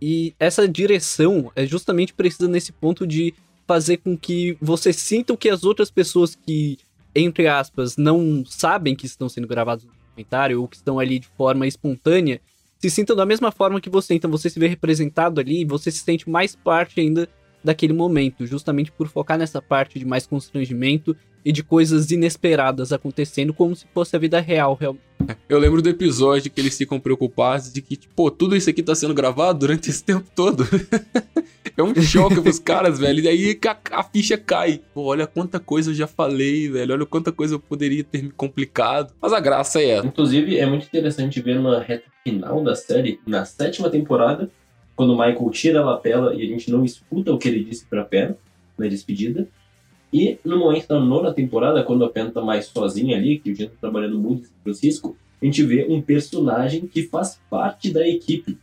[0.01, 3.33] E essa direção é justamente precisa nesse ponto de
[3.67, 6.77] fazer com que você sinta o que as outras pessoas que,
[7.13, 11.27] entre aspas, não sabem que estão sendo gravados no documentário ou que estão ali de
[11.27, 12.41] forma espontânea,
[12.79, 14.15] se sintam da mesma forma que você.
[14.15, 17.27] Então você se vê representado ali e você se sente mais parte ainda
[17.63, 23.53] daquele momento, justamente por focar nessa parte de mais constrangimento e de coisas inesperadas acontecendo
[23.53, 25.09] como se fosse a vida real, realmente.
[25.47, 28.81] Eu lembro do episódio que eles ficam preocupados de que, tipo, pô, tudo isso aqui
[28.81, 30.63] tá sendo gravado durante esse tempo todo.
[31.77, 33.23] é um choque pros caras, velho.
[33.23, 34.81] E aí a, a, ficha cai.
[34.93, 36.93] Pô, olha quanta coisa eu já falei, velho.
[36.93, 39.13] Olha quanta coisa eu poderia ter me complicado.
[39.21, 40.07] Mas a graça é essa.
[40.07, 44.49] Inclusive, é muito interessante ver na reta final da série, na sétima temporada,
[44.95, 47.85] quando o Michael tira a lapela e a gente não escuta o que ele disse
[47.85, 48.35] pra Pen
[48.77, 49.47] na despedida.
[50.11, 53.55] E no momento da nona temporada, quando a Pen tá mais sozinha ali, que o
[53.55, 58.07] Jean tá trabalhando muito em Francisco, a gente vê um personagem que faz parte da
[58.07, 58.57] equipe,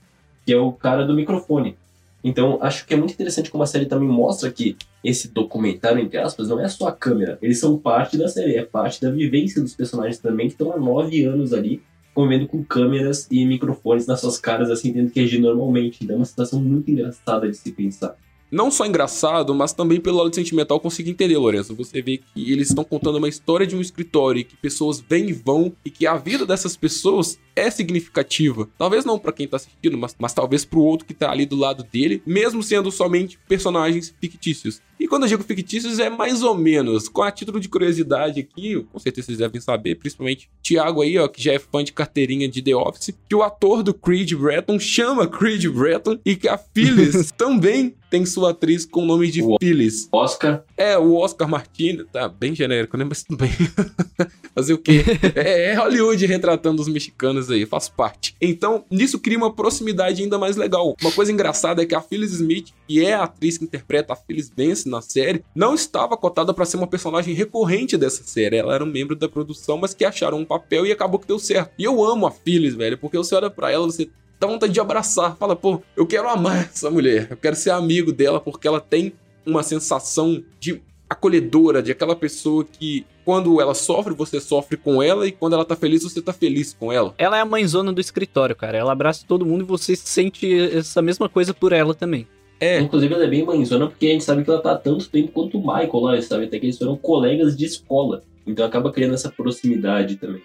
[0.45, 1.77] que é o cara do microfone.
[2.23, 6.19] Então, acho que é muito interessante como a série também mostra que esse documentário, entre
[6.19, 7.39] aspas, não é só a câmera.
[7.41, 10.77] Eles são parte da série, é parte da vivência dos personagens também, que estão há
[10.77, 11.81] nove anos ali,
[12.13, 16.03] convivendo com câmeras e microfones nas suas caras, assim, tendo que agir normalmente.
[16.03, 18.17] Então, é uma situação muito engraçada de se pensar
[18.51, 21.75] não só engraçado, mas também pelo lado sentimental consigo entender, Lourenço.
[21.75, 25.29] Você vê que eles estão contando uma história de um escritório e que pessoas vêm
[25.29, 28.69] e vão e que a vida dessas pessoas é significativa.
[28.77, 31.57] Talvez não para quem tá assistindo, mas, mas talvez pro outro que tá ali do
[31.57, 34.83] lado dele, mesmo sendo somente personagens fictícios.
[35.01, 37.09] E quando eu digo fictícios, é mais ou menos.
[37.09, 41.29] Com a título de curiosidade aqui, com certeza vocês devem saber, principalmente Thiago aí, ó,
[41.29, 44.79] que já é fã de carteirinha de The Office, que o ator do Creed Breton
[44.79, 49.43] chama Creed Breton e que a Phyllis também tem sua atriz com o nome de
[49.43, 50.09] O- Phyllis.
[50.11, 53.05] Oscar, É, o Oscar Martinez, tá bem genérico, né?
[53.05, 53.51] Mas tudo bem.
[54.55, 55.05] Fazer o quê?
[55.37, 58.35] É, é Hollywood retratando os mexicanos aí, faz parte.
[58.41, 60.97] Então, nisso cria uma proximidade ainda mais legal.
[61.01, 64.17] Uma coisa engraçada é que a Phyllis Smith, que é a atriz que interpreta a
[64.17, 68.57] Phyllis Vance na série, não estava cotada pra ser uma personagem recorrente dessa série.
[68.57, 71.39] Ela era um membro da produção, mas que acharam um papel e acabou que deu
[71.39, 71.73] certo.
[71.79, 74.09] E eu amo a Phyllis, velho, porque você olha pra ela, você
[74.39, 75.37] dá vontade de abraçar.
[75.37, 77.29] Fala, pô, eu quero amar essa mulher.
[77.31, 79.13] Eu quero ser amigo dela porque ela tem
[79.45, 85.27] uma sensação de acolhedora, de aquela pessoa que quando ela sofre, você sofre com ela
[85.27, 87.15] e quando ela tá feliz, você tá feliz com ela.
[87.19, 88.79] Ela é a mãezona do escritório, cara.
[88.79, 92.27] Ela abraça todo mundo e você sente essa mesma coisa por ela também.
[92.59, 95.11] É, inclusive ela é bem mãezona porque a gente sabe que ela tá há tanto
[95.11, 96.45] tempo quanto o Michael lá, sabe?
[96.45, 98.23] Até que eles foram colegas de escola.
[98.47, 100.43] Então acaba criando essa proximidade também.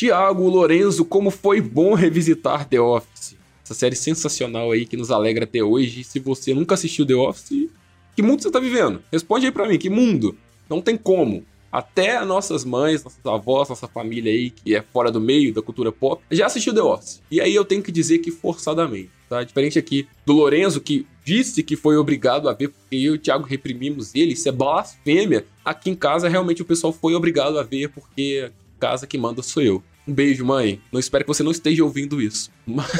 [0.00, 3.36] Tiago Lorenzo, como foi bom revisitar The Office.
[3.62, 6.04] Essa série sensacional aí que nos alegra até hoje.
[6.04, 7.68] Se você nunca assistiu The Office,
[8.16, 9.02] que mundo você tá vivendo?
[9.12, 10.34] Responde aí pra mim, que mundo?
[10.70, 11.44] Não tem como.
[11.70, 15.92] Até nossas mães, nossas avós, nossa família aí, que é fora do meio da cultura
[15.92, 17.20] pop, já assistiu The Office.
[17.30, 19.44] E aí eu tenho que dizer que forçadamente, tá?
[19.44, 23.18] Diferente aqui do Lorenzo, que disse que foi obrigado a ver, porque eu e o
[23.18, 25.44] Thiago reprimimos ele, isso é blasfêmia.
[25.62, 29.62] Aqui em casa, realmente, o pessoal foi obrigado a ver, porque casa que manda sou
[29.62, 29.82] eu.
[30.10, 30.80] Um beijo, mãe.
[30.90, 32.50] Não espero que você não esteja ouvindo isso.
[32.66, 32.90] Mas,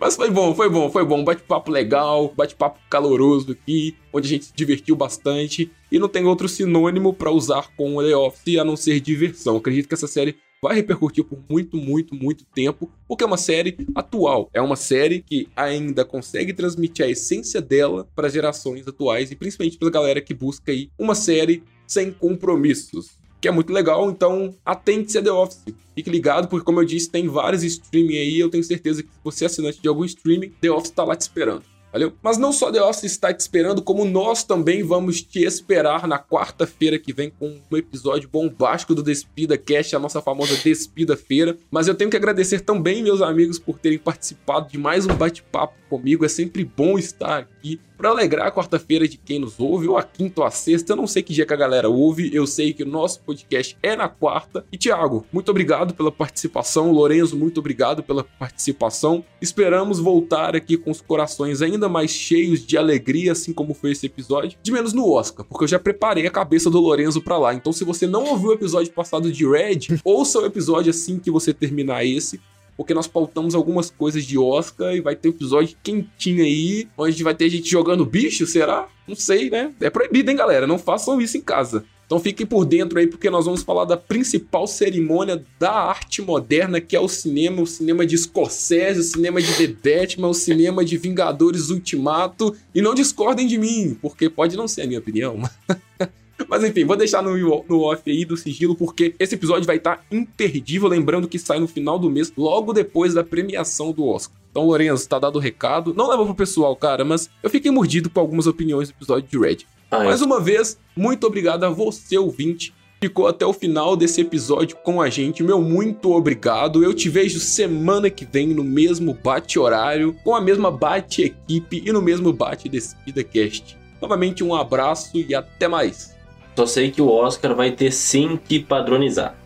[0.00, 1.22] Mas foi bom, foi bom, foi bom.
[1.22, 5.70] Bate-papo legal, bate-papo caloroso aqui, onde a gente se divertiu bastante.
[5.92, 9.58] E não tem outro sinônimo pra usar com o The Office a não ser diversão.
[9.58, 13.76] Acredito que essa série vai repercutir por muito, muito, muito tempo, porque é uma série
[13.94, 14.50] atual.
[14.52, 19.78] É uma série que ainda consegue transmitir a essência dela para gerações atuais e principalmente
[19.78, 25.18] pra galera que busca aí uma série sem compromissos que é muito legal, então atente-se
[25.18, 25.64] a The Office.
[25.94, 29.18] Fique ligado, porque como eu disse, tem vários streaming aí, eu tenho certeza que se
[29.22, 31.62] você é assinante de algum streaming, The Office tá lá te esperando.
[31.92, 32.12] Valeu?
[32.22, 36.18] Mas não só The Office está te esperando, como nós também vamos te esperar na
[36.18, 41.56] quarta-feira que vem com um episódio bombástico do Despida Cast, a nossa famosa Despida Feira.
[41.70, 45.74] Mas eu tenho que agradecer também meus amigos por terem participado de mais um bate-papo
[45.88, 46.24] comigo.
[46.24, 50.02] É sempre bom estar aqui para alegrar a quarta-feira de quem nos ouve, ou a
[50.02, 50.92] quinta ou a sexta.
[50.92, 53.76] Eu não sei que dia que a galera ouve, eu sei que o nosso podcast
[53.82, 54.64] é na quarta.
[54.72, 56.92] E Thiago, muito obrigado pela participação.
[56.92, 59.22] Lorenzo, muito obrigado pela participação.
[59.38, 64.06] Esperamos voltar aqui com os corações ainda mais cheios de alegria, assim como foi esse
[64.06, 64.58] episódio.
[64.62, 67.54] De menos no Oscar, porque eu já preparei a cabeça do Lorenzo para lá.
[67.54, 71.30] Então, se você não ouviu o episódio passado de Red, ouça o episódio assim que
[71.30, 72.40] você terminar esse
[72.76, 77.22] porque nós pautamos algumas coisas de Oscar e vai ter um episódio quentinho aí, onde
[77.22, 78.88] vai ter gente jogando bicho, será?
[79.06, 79.72] Não sei, né?
[79.80, 80.66] É proibido, hein, galera?
[80.66, 81.84] Não façam isso em casa.
[82.10, 86.80] Então fiquem por dentro aí, porque nós vamos falar da principal cerimônia da arte moderna,
[86.80, 90.84] que é o cinema, o cinema de Scorsese, o cinema de The Batman, o cinema
[90.84, 92.56] de Vingadores Ultimato.
[92.74, 95.40] E não discordem de mim, porque pode não ser a minha opinião,
[96.48, 97.36] Mas enfim, vou deixar no,
[97.68, 100.88] no off aí do sigilo, porque esse episódio vai estar imperdível.
[100.88, 104.36] Lembrando que sai no final do mês, logo depois da premiação do Oscar.
[104.50, 105.94] Então, Lorenzo, tá dado o recado.
[105.94, 109.38] Não leva pro pessoal, cara, mas eu fiquei mordido por algumas opiniões do episódio de
[109.38, 109.58] Red.
[109.90, 112.72] Ah, Mais uma vez, muito obrigado a você, ouvinte.
[113.00, 115.42] Ficou até o final desse episódio com a gente.
[115.42, 116.84] Meu muito obrigado.
[116.84, 122.02] Eu te vejo semana que vem no mesmo bate-horário, com a mesma bate-equipe e no
[122.02, 123.78] mesmo bate-despida cast.
[124.02, 126.14] Novamente, um abraço e até mais.
[126.56, 129.39] Só sei que o Oscar vai ter sim que padronizar.